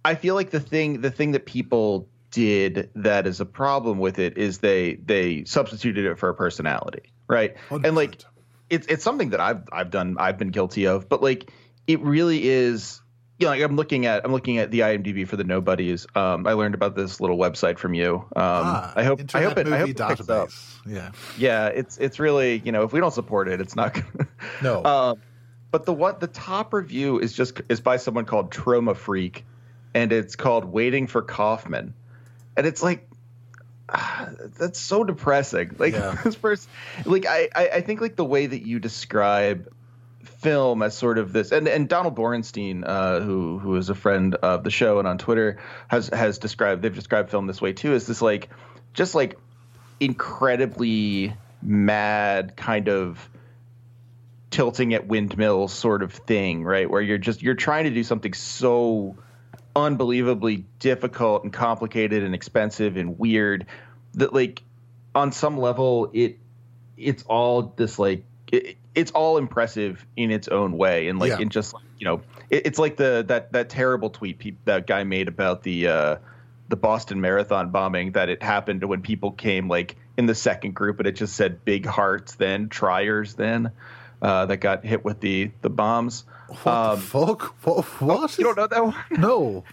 [0.04, 4.20] I feel like the thing the thing that people did that is a problem with
[4.20, 7.56] it is they they substituted it for a personality, right?
[7.70, 7.88] 100%.
[7.88, 8.22] And like
[8.70, 11.50] it's it's something that I've I've done I've been guilty of, but like
[11.88, 13.02] it really is
[13.38, 16.08] you know, like I'm looking at I'm looking at the IMDb for the Nobodies.
[16.16, 18.16] Um, I learned about this little website from you.
[18.16, 20.50] Um, ah, I hope I hope it I hope it picks up.
[20.86, 21.68] Yeah, yeah.
[21.68, 23.94] It's it's really you know if we don't support it, it's not.
[23.94, 24.28] Gonna,
[24.64, 24.82] no.
[24.82, 25.16] Uh,
[25.72, 29.44] but the what the top review is just is by someone called Troma Freak,
[29.94, 31.94] and it's called Waiting for Kaufman,
[32.56, 33.10] and it's like
[33.90, 35.76] ah, that's so depressing.
[35.78, 36.18] Like yeah.
[36.24, 36.70] this first,
[37.06, 39.70] like I, I I think like the way that you describe
[40.46, 44.36] film as sort of this, and and Donald Borenstein, uh, who who is a friend
[44.36, 47.94] of the show and on Twitter, has has described they've described film this way too,
[47.94, 48.50] is this like
[48.94, 49.40] just like
[50.00, 51.34] incredibly
[51.64, 53.28] mad kind of
[54.52, 56.88] tilting at windmills sort of thing, right?
[56.88, 59.18] Where you're just you're trying to do something so
[59.76, 63.66] unbelievably difficult and complicated and expensive and weird
[64.14, 64.62] that like
[65.16, 66.38] on some level it
[66.98, 68.24] it's all this like
[68.96, 71.40] it's all impressive in its own way, and like yeah.
[71.40, 74.88] in just like you know, it, it's like the that that terrible tweet pe- that
[74.88, 76.16] guy made about the uh,
[76.70, 81.00] the Boston Marathon bombing that it happened when people came like in the second group,
[81.00, 83.72] and it just said big hearts then triers then
[84.22, 86.26] uh, that got hit with the the bombs.
[86.48, 87.42] What um, the fuck?
[87.64, 87.86] What?
[88.02, 88.32] what?
[88.32, 88.96] Oh, you don't know that one?
[89.12, 89.64] No.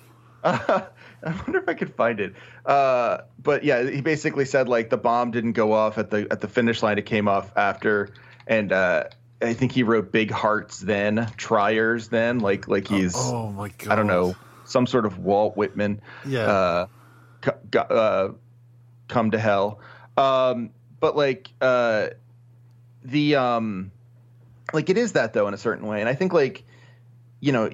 [0.42, 0.82] Uh,
[1.24, 2.34] I wonder if I could find it.
[2.66, 6.40] Uh, but yeah, he basically said like the bomb didn't go off at the at
[6.40, 8.10] the finish line; it came off after
[8.46, 9.04] and uh,
[9.40, 13.52] I think he wrote Big Hearts then, Triers then, like like oh, he's oh, oh
[13.52, 16.00] my god, I don't know, some sort of Walt Whitman.
[16.26, 16.40] Yeah.
[16.40, 16.86] Uh,
[17.78, 18.28] uh,
[19.08, 19.80] come to hell.
[20.16, 20.70] Um,
[21.00, 22.08] but like uh,
[23.04, 23.90] the um,
[24.72, 26.64] like it is that though in a certain way, and I think like
[27.40, 27.70] you know.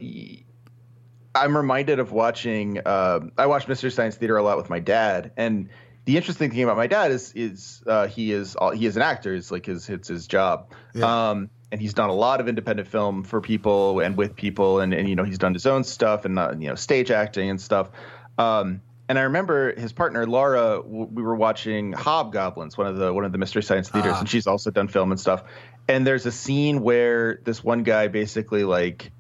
[1.34, 2.80] I'm reminded of watching.
[2.84, 5.68] Uh, I watched Mystery Science Theater a lot with my dad, and
[6.08, 9.34] the interesting thing about my dad is is uh, he is he is an actor.
[9.34, 10.72] It's like his it's his job.
[10.94, 11.28] Yeah.
[11.28, 14.94] Um, and he's done a lot of independent film for people and with people, and,
[14.94, 17.60] and you know he's done his own stuff and uh, you know stage acting and
[17.60, 17.90] stuff.
[18.38, 18.80] Um,
[19.10, 20.80] and I remember his partner Laura.
[20.80, 24.28] We were watching Hobgoblins, one of the one of the Mystery Science theaters, uh and
[24.30, 25.44] she's also done film and stuff.
[25.88, 29.12] And there's a scene where this one guy basically like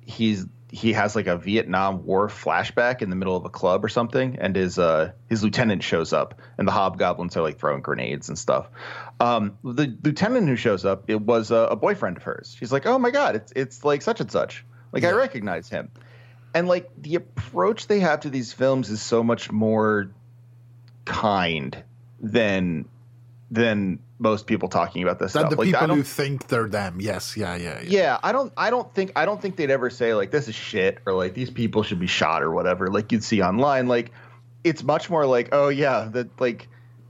[0.00, 0.44] he's
[0.76, 4.36] he has like a Vietnam War flashback in the middle of a club or something,
[4.38, 8.38] and his uh, his lieutenant shows up, and the hobgoblins are like throwing grenades and
[8.38, 8.68] stuff.
[9.18, 12.54] Um, the lieutenant who shows up, it was a, a, boyfriend of hers.
[12.58, 14.66] She's like, "Oh my god, it's it's like such and such.
[14.92, 15.10] Like yeah.
[15.10, 15.90] I recognize him."
[16.52, 20.10] And like the approach they have to these films is so much more
[21.06, 21.82] kind
[22.20, 22.86] than
[23.50, 25.50] than most people talking about this than stuff.
[25.50, 27.00] the like, people who think they're them.
[27.00, 28.18] Yes, yeah, yeah, yeah, yeah.
[28.22, 30.98] I don't, I don't think, I don't think they'd ever say like this is shit
[31.06, 32.88] or like these people should be shot or whatever.
[32.88, 33.86] Like you'd see online.
[33.86, 34.10] Like
[34.64, 36.68] it's much more like, oh yeah, that like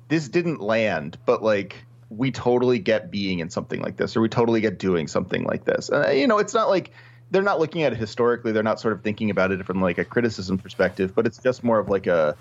[0.09, 1.77] this didn't land, but like
[2.11, 5.65] we totally get being in something like this, or we totally get doing something like
[5.65, 5.89] this.
[5.89, 6.91] And you know, it's not like
[7.31, 8.53] they're not looking at it historically.
[8.53, 11.65] They're not sort of thinking about it from like a criticism perspective, but it's just
[11.65, 12.37] more of like a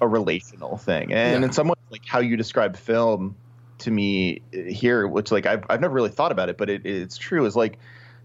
[0.00, 1.12] a relational thing.
[1.12, 1.46] And yeah.
[1.46, 3.36] in some ways, like how you describe film
[3.78, 7.16] to me here, which like I've I've never really thought about it, but it, it's
[7.16, 7.44] true.
[7.46, 7.78] Is like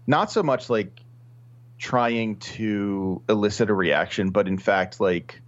[0.06, 1.00] not so much like
[1.78, 5.40] trying to elicit a reaction, but in fact like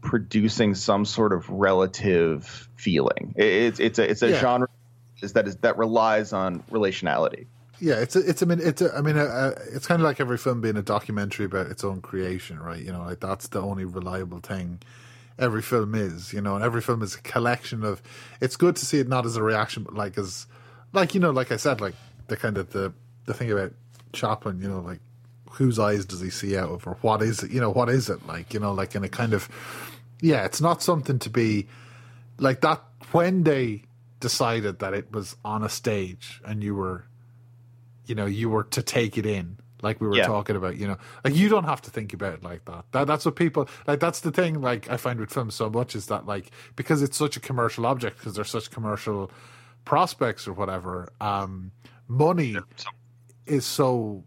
[0.00, 3.34] producing some sort of relative feeling.
[3.36, 4.40] It's it's a it's a yeah.
[4.40, 4.68] genre
[5.22, 7.46] is that is that relies on relationality.
[7.80, 10.04] Yeah, it's a, it's I mean it's a, I mean a, a, it's kind of
[10.04, 12.80] like every film being a documentary about its own creation, right?
[12.80, 14.80] You know, like that's the only reliable thing
[15.38, 18.02] every film is, you know, and every film is a collection of.
[18.40, 20.46] It's good to see it not as a reaction, but like as,
[20.92, 21.94] like you know, like I said, like
[22.28, 22.92] the kind of the
[23.26, 23.72] the thing about
[24.12, 25.00] Chaplin, you know, like
[25.50, 28.10] whose eyes does he see out of, or what is it, you know, what is
[28.10, 29.48] it like, you know, like in a kind of,
[30.20, 31.68] yeah, it's not something to be
[32.38, 32.82] like that
[33.12, 33.82] when they
[34.20, 37.04] decided that it was on a stage and you were,
[38.06, 40.26] you know, you were to take it in like we were yeah.
[40.26, 42.84] talking about, you know, like you don't have to think about it like that.
[42.92, 43.06] that.
[43.06, 44.00] That's what people like.
[44.00, 44.60] That's the thing.
[44.60, 47.86] Like I find with films so much is that like because it's such a commercial
[47.86, 49.30] object because they're such commercial
[49.84, 51.12] prospects or whatever.
[51.20, 51.70] Um,
[52.08, 52.56] money
[53.46, 54.24] is so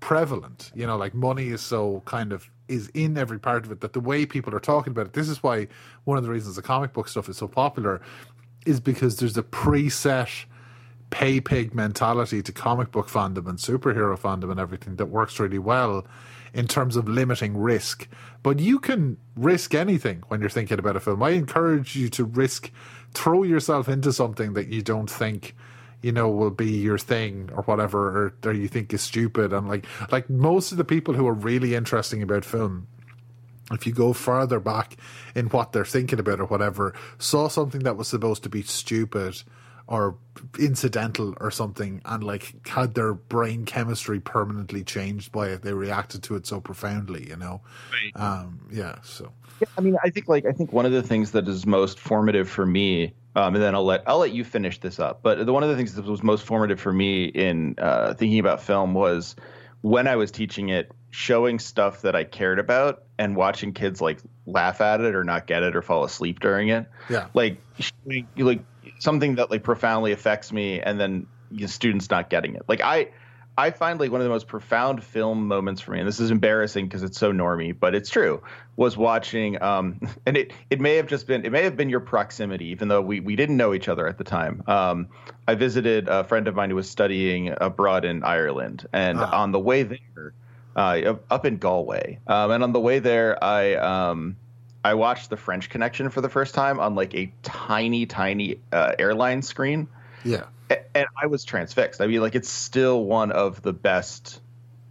[0.00, 0.72] prevalent.
[0.74, 3.92] You know, like money is so kind of is in every part of it that
[3.92, 5.12] the way people are talking about it.
[5.12, 5.68] This is why
[6.04, 8.00] one of the reasons the comic book stuff is so popular
[8.66, 10.44] is because there's a preset
[11.10, 15.58] pay pig mentality to comic book fandom and superhero fandom and everything that works really
[15.58, 16.06] well
[16.54, 18.08] in terms of limiting risk.
[18.42, 21.22] But you can risk anything when you're thinking about a film.
[21.22, 22.70] I encourage you to risk,
[23.12, 25.54] throw yourself into something that you don't think
[26.02, 29.68] you know will be your thing or whatever or, or you think is stupid and
[29.68, 32.86] like like most of the people who are really interesting about film
[33.70, 34.96] if you go further back
[35.34, 39.42] in what they're thinking about or whatever saw something that was supposed to be stupid
[39.90, 40.16] or
[40.58, 46.22] incidental or something and like had their brain chemistry permanently changed by it they reacted
[46.22, 47.60] to it so profoundly you know
[47.92, 48.22] right.
[48.24, 49.30] um yeah so
[49.60, 51.98] yeah i mean i think like i think one of the things that is most
[51.98, 55.22] formative for me um, and then I'll let I'll let you finish this up.
[55.22, 58.40] But the, one of the things that was most formative for me in uh, thinking
[58.40, 59.36] about film was
[59.82, 64.18] when I was teaching it, showing stuff that I cared about and watching kids like
[64.46, 66.86] laugh at it or not get it or fall asleep during it.
[67.08, 67.58] Yeah, like
[68.36, 68.64] like
[68.98, 72.62] something that like profoundly affects me and then you know, students not getting it.
[72.68, 73.08] Like I
[73.58, 76.30] I find like one of the most profound film moments for me, and this is
[76.30, 78.42] embarrassing because it's so normy, but it's true,
[78.76, 82.00] was watching um and it it may have just been it may have been your
[82.00, 84.62] proximity, even though we, we didn't know each other at the time.
[84.66, 85.08] Um
[85.46, 89.42] I visited a friend of mine who was studying abroad in Ireland and ah.
[89.42, 90.32] on the way there,
[90.76, 92.20] uh up in Galway.
[92.26, 94.36] Um and on the way there I um
[94.84, 98.92] I watched the French Connection for the first time on like a tiny, tiny uh,
[98.98, 99.88] airline screen.
[100.24, 100.44] Yeah,
[100.94, 102.00] and I was transfixed.
[102.00, 104.40] I mean, like it's still one of the best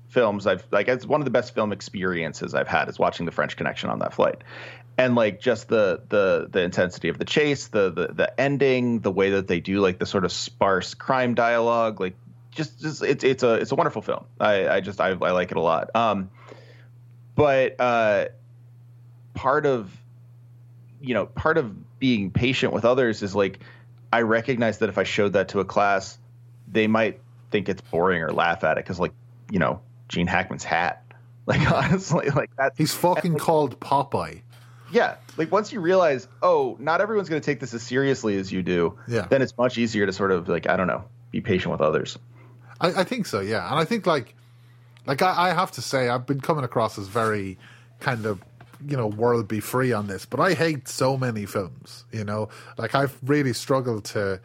[0.09, 0.87] films I've like.
[0.87, 3.99] It's one of the best film experiences I've had is watching the French Connection on
[3.99, 4.43] that flight,
[4.97, 9.11] and like just the the the intensity of the chase, the the the ending, the
[9.11, 12.15] way that they do like the sort of sparse crime dialogue, like
[12.51, 14.25] just just it's it's a it's a wonderful film.
[14.39, 15.89] I I just I I like it a lot.
[15.95, 16.29] Um,
[17.35, 18.25] but uh
[19.39, 19.89] part of
[20.99, 23.59] you know part of being patient with others is like
[24.11, 26.17] I recognize that if I showed that to a class,
[26.69, 29.13] they might think it's boring or laugh at it because like
[29.49, 29.79] you know
[30.09, 31.03] Gene Hackman's hat.
[31.49, 32.73] Like honestly, like that.
[32.77, 34.43] He's fucking like, called Popeye.
[34.91, 38.51] Yeah, like once you realize, oh, not everyone's going to take this as seriously as
[38.51, 38.99] you do.
[39.07, 39.25] Yeah.
[39.27, 42.19] Then it's much easier to sort of like I don't know, be patient with others.
[42.79, 43.39] I, I think so.
[43.39, 44.35] Yeah, and I think like,
[45.07, 47.57] like I, I have to say, I've been coming across as very
[47.99, 48.43] kind of
[48.87, 52.49] you know world be free on this but i hate so many films you know?
[52.77, 54.39] Like i've really struggled to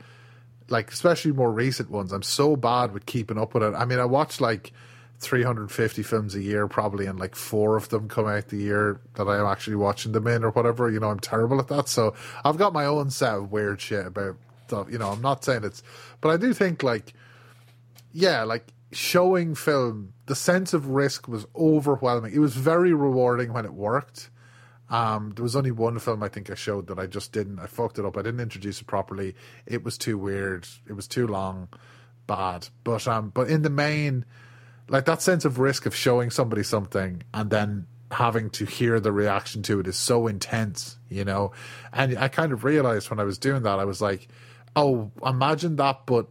[0.69, 2.13] like especially more recent ones.
[2.13, 3.75] I'm so bad with keeping up with it.
[3.75, 4.73] I mean i watch like
[5.21, 9.27] 350 films a year probably and like four of them come out the year that
[9.27, 11.11] I'm actually watching them in or whatever you know?
[11.11, 11.89] I'm terrible at that.
[11.89, 12.15] So
[12.45, 15.11] I've got my own set of weird shit about stuff you know?
[15.11, 15.83] I'm not saying it's
[16.21, 17.13] but I do think like
[18.13, 22.33] yeah like showing film the sense of risk was overwhelming.
[22.35, 24.31] It was very rewarding when it worked.
[24.91, 27.67] Um, there was only one film I think I showed that I just didn't I
[27.67, 28.17] fucked it up.
[28.17, 29.35] I didn't introduce it properly.
[29.67, 30.69] It was too weird.
[30.89, 31.69] It was too long
[32.27, 32.69] bad.
[32.85, 34.25] But um but in the main
[34.89, 39.13] like that sense of risk of showing somebody something and then having to hear the
[39.13, 41.53] reaction to it is so intense, you know.
[41.93, 44.29] And I kind of realized when I was doing that, I was like,
[44.77, 46.29] oh, imagine that, but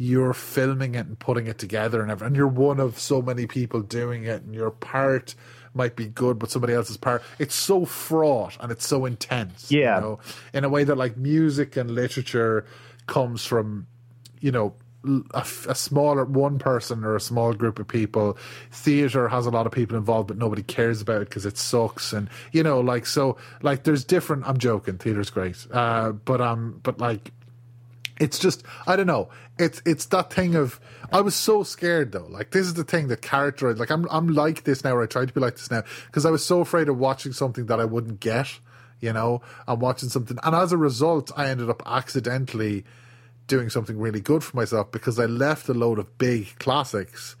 [0.00, 3.82] you're filming it and putting it together and and you're one of so many people
[3.82, 5.34] doing it, and your part
[5.74, 7.22] might be good, but somebody else's part.
[7.38, 9.96] It's so fraught and it's so intense, yeah.
[9.96, 10.18] You know,
[10.54, 12.64] in a way that like music and literature
[13.06, 13.86] comes from,
[14.40, 14.74] you know,
[15.04, 18.36] a, a, smaller one person or a small group of people.
[18.70, 22.12] Theater has a lot of people involved, but nobody cares about it because it sucks.
[22.12, 24.46] And you know, like so, like there's different.
[24.46, 24.98] I'm joking.
[24.98, 27.32] Theater's great, uh, but um, but like,
[28.20, 29.30] it's just I don't know.
[29.58, 30.78] It's it's that thing of
[31.10, 32.26] I was so scared though.
[32.28, 33.78] Like this is the thing that characterized.
[33.78, 36.24] Like I'm I'm like this now, or I try to be like this now, because
[36.26, 38.60] I was so afraid of watching something that I wouldn't get.
[39.00, 42.84] You know, I'm watching something, and as a result, I ended up accidentally
[43.46, 47.34] doing something really good for myself because I left a load of big classics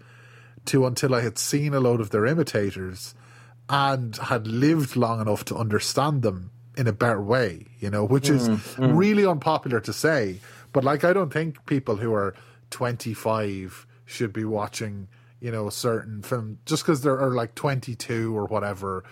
[0.64, 3.14] to until I had seen a load of their imitators
[3.68, 8.28] and had lived long enough to understand them in a better way, you know, which
[8.30, 8.96] is mm, mm.
[8.96, 10.40] really unpopular to say.
[10.72, 12.34] But like, I don't think people who are
[12.70, 15.08] 25 should be watching,
[15.40, 19.04] you know, a certain film just because they're like 22 or whatever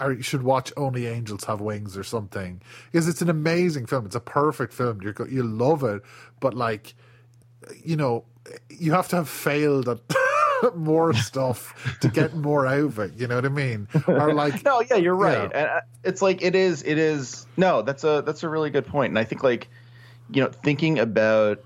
[0.00, 4.06] or you should watch Only Angels Have Wings or something because it's an amazing film.
[4.06, 5.00] It's a perfect film.
[5.02, 6.02] You you love it,
[6.40, 6.94] but like,
[7.84, 8.24] you know,
[8.70, 10.00] you have to have failed at
[10.76, 13.12] more stuff to get more out of it.
[13.16, 13.88] You know what I mean?
[14.06, 15.50] Or like, no, yeah, you're right.
[15.52, 16.82] And uh, it's like it is.
[16.82, 17.46] It is.
[17.56, 19.10] No, that's a that's a really good point.
[19.10, 19.68] And I think like,
[20.32, 21.62] you know, thinking about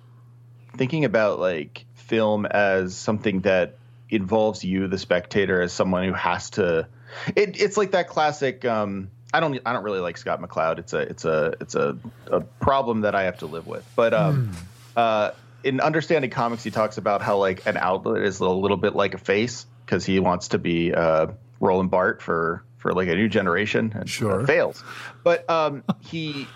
[0.77, 3.79] thinking about like film as something that
[4.11, 6.89] involves you, the spectator, as someone who has to
[7.35, 8.65] it, it's like that classic.
[8.65, 9.59] Um, I don't.
[9.67, 10.79] I don't really like Scott McCloud.
[10.79, 10.99] It's a.
[10.99, 11.55] It's a.
[11.61, 11.99] It's a,
[12.31, 13.85] a problem that I have to live with.
[13.97, 15.01] But um, mm.
[15.01, 15.31] uh,
[15.65, 19.15] in understanding comics, he talks about how like an outlet is a little bit like
[19.15, 21.29] a face because he wants to be uh,
[21.61, 24.47] Roland Barthes for for like a new generation and sure.
[24.47, 24.83] fails.
[25.25, 26.47] But um, he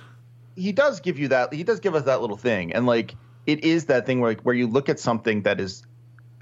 [0.61, 1.53] he does give you that.
[1.53, 4.43] He does give us that little thing, and like it is that thing where like,
[4.43, 5.83] where you look at something that is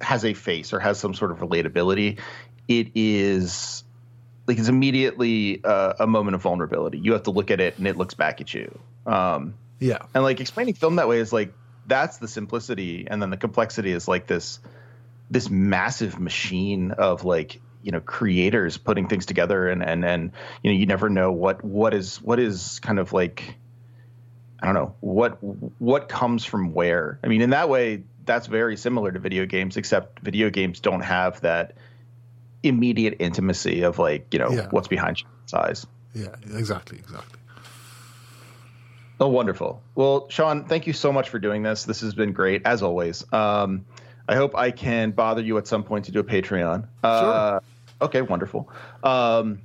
[0.01, 2.19] has a face or has some sort of relatability.
[2.67, 3.85] It is
[4.47, 6.99] like it's immediately uh, a moment of vulnerability.
[6.99, 8.77] You have to look at it and it looks back at you.
[9.07, 11.53] Um, yeah, and like explaining film that way is like
[11.87, 14.59] that's the simplicity, and then the complexity is like this
[15.31, 20.33] this massive machine of like you know creators putting things together, and and and
[20.65, 23.55] you know you never know what what is what is kind of like
[24.61, 25.39] I don't know what
[25.81, 27.19] what comes from where.
[27.23, 31.01] I mean, in that way, that's very similar to video games, except video games don't
[31.01, 31.75] have that
[32.63, 34.69] immediate intimacy of like you know yeah.
[34.71, 35.87] what's behind Sean's eyes.
[36.15, 37.39] Yeah, exactly, exactly.
[39.21, 39.83] Oh, wonderful.
[39.95, 41.85] Well, Sean, thank you so much for doing this.
[41.85, 43.31] This has been great as always.
[43.33, 43.85] Um,
[44.29, 46.87] I hope I can bother you at some point to do a Patreon.
[47.03, 47.63] Uh, sure.
[48.01, 48.71] Okay, wonderful.
[49.03, 49.63] Um,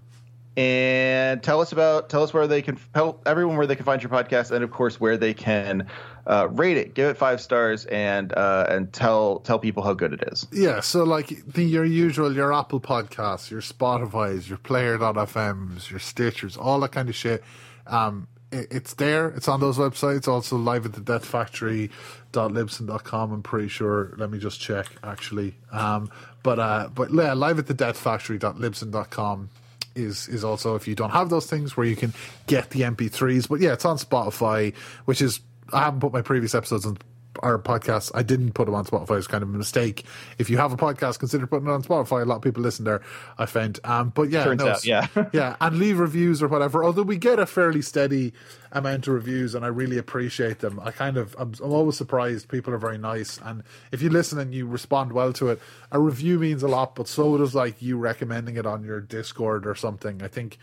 [0.55, 4.01] and tell us about tell us where they can help everyone where they can find
[4.01, 5.87] your podcast, and of course where they can
[6.27, 10.13] uh, rate it, give it five stars, and uh, and tell tell people how good
[10.13, 10.45] it is.
[10.51, 16.57] Yeah, so like the your usual, your Apple Podcasts, your Spotify's, your Player.fm's, your Stitchers,
[16.57, 17.43] all that kind of shit.
[17.87, 19.29] Um, it, it's there.
[19.29, 20.27] It's on those websites.
[20.27, 21.89] Also, live at the Death Factory.
[22.33, 26.09] Libsyn.com I'm pretty sure let me just check actually um,
[26.41, 29.49] but uh, but yeah live at the death factory.libsyn.com
[29.95, 32.13] is is also if you don't have those things where you can
[32.47, 33.47] get the MP3s.
[33.47, 34.75] But yeah, it's on Spotify,
[35.05, 35.39] which is
[35.71, 36.97] I haven't put my previous episodes on
[37.41, 38.11] our podcast.
[38.13, 39.17] I didn't put them on Spotify.
[39.17, 40.05] It's kind of a mistake.
[40.37, 42.21] If you have a podcast, consider putting it on Spotify.
[42.21, 43.01] A lot of people listen there.
[43.37, 43.79] I found.
[43.83, 46.83] Um, but yeah, Turns no, out, yeah, yeah, and leave reviews or whatever.
[46.83, 48.33] Although we get a fairly steady
[48.71, 50.79] amount of reviews, and I really appreciate them.
[50.83, 52.49] I kind of, I'm, I'm always surprised.
[52.49, 55.59] People are very nice, and if you listen and you respond well to it,
[55.91, 56.95] a review means a lot.
[56.95, 60.21] But so does like you recommending it on your Discord or something.
[60.21, 60.57] I think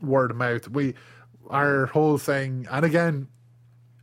[0.00, 0.68] word of mouth.
[0.68, 0.94] We
[1.48, 3.28] our whole thing, and again,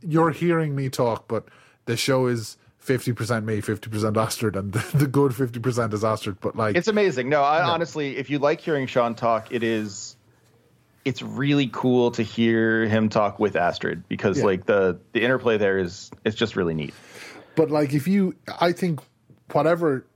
[0.00, 1.46] you're hearing me talk, but
[1.86, 6.40] the show is 50% me, 50% Astrid, and the, the good 50% is Astrid.
[6.40, 7.28] But like, it's amazing.
[7.28, 10.16] No, I, honestly, if you like hearing Sean talk, it is,
[11.04, 14.44] it's really cool to hear him talk with Astrid because yeah.
[14.44, 16.94] like the, the interplay there is, it's just really neat.
[17.56, 19.00] But like, if you, I think
[19.52, 20.06] whatever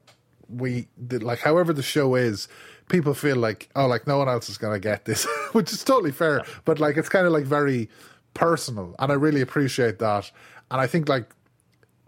[0.48, 2.48] we did, like however the show is,
[2.88, 6.12] people feel like oh like no one else is gonna get this, which is totally
[6.12, 6.42] fair.
[6.64, 7.88] But like it's kind of like very
[8.34, 10.30] personal, and I really appreciate that.
[10.70, 11.34] And I think like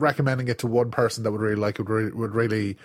[0.01, 2.77] recommending it to one person that would really like it would, re- would really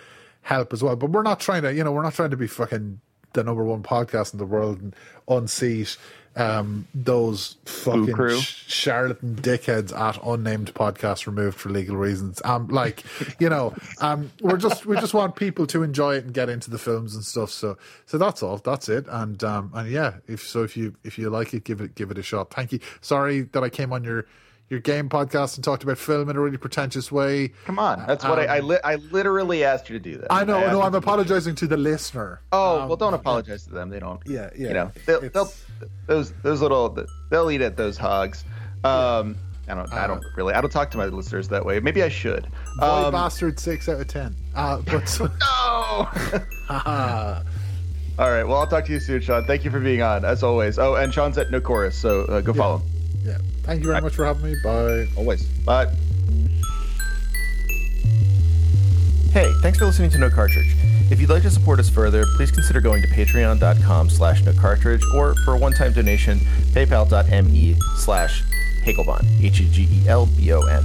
[0.42, 0.96] help as well.
[0.96, 3.00] But we're not trying to, you know, we're not trying to be fucking
[3.32, 4.96] the number one podcast in the world and
[5.28, 5.96] unseat
[6.36, 12.42] um, those fucking sh- charlatan dickheads at unnamed podcast removed for legal reasons.
[12.44, 13.04] Um, like
[13.40, 16.70] you know, um, we're just we just want people to enjoy it and get into
[16.70, 17.50] the films and stuff.
[17.50, 18.58] So so that's all.
[18.58, 19.06] That's it.
[19.08, 22.10] And um, and yeah, if so, if you if you like it, give it give
[22.10, 22.52] it a shot.
[22.52, 22.80] Thank you.
[23.00, 24.26] Sorry that I came on your
[24.68, 27.52] your game podcast and talked about film in a really pretentious way.
[27.64, 30.32] Come on, that's what um, I I, li- I, literally asked you to do that.
[30.32, 32.40] I know, I no, I'm apologizing to the listener.
[32.52, 33.90] Oh um, well, don't apologize to them.
[33.90, 34.20] They don't.
[34.26, 34.68] Yeah, yeah.
[34.68, 35.52] You know, they'll, they'll
[36.06, 36.96] those those little
[37.30, 38.44] they'll eat at those hogs.
[38.84, 39.36] Um,
[39.68, 39.92] I don't.
[39.92, 40.54] I don't uh, really.
[40.54, 41.80] I don't talk to my listeners that way.
[41.80, 42.48] Maybe I should.
[42.78, 44.34] Boy um, bastard, six out of ten.
[44.54, 46.08] Uh, but no.
[48.18, 48.44] All right.
[48.44, 49.44] Well, I'll talk to you soon, Sean.
[49.44, 50.78] Thank you for being on, as always.
[50.78, 52.58] Oh, and Sean's at No Chorus, so uh, go yeah.
[52.58, 52.90] follow him.
[53.24, 53.38] Yeah.
[53.66, 54.54] Thank you very much for having me.
[54.62, 55.06] Bye.
[55.16, 55.42] Always.
[55.42, 55.86] Bye.
[59.32, 60.74] Hey, thanks for listening to No Cartridge.
[61.10, 65.02] If you'd like to support us further, please consider going to patreon.com slash no cartridge
[65.14, 66.38] or for a one-time donation,
[66.72, 68.42] paypal.me slash
[68.84, 70.84] Hegelbon, H-E-G-E-L-B-O-N.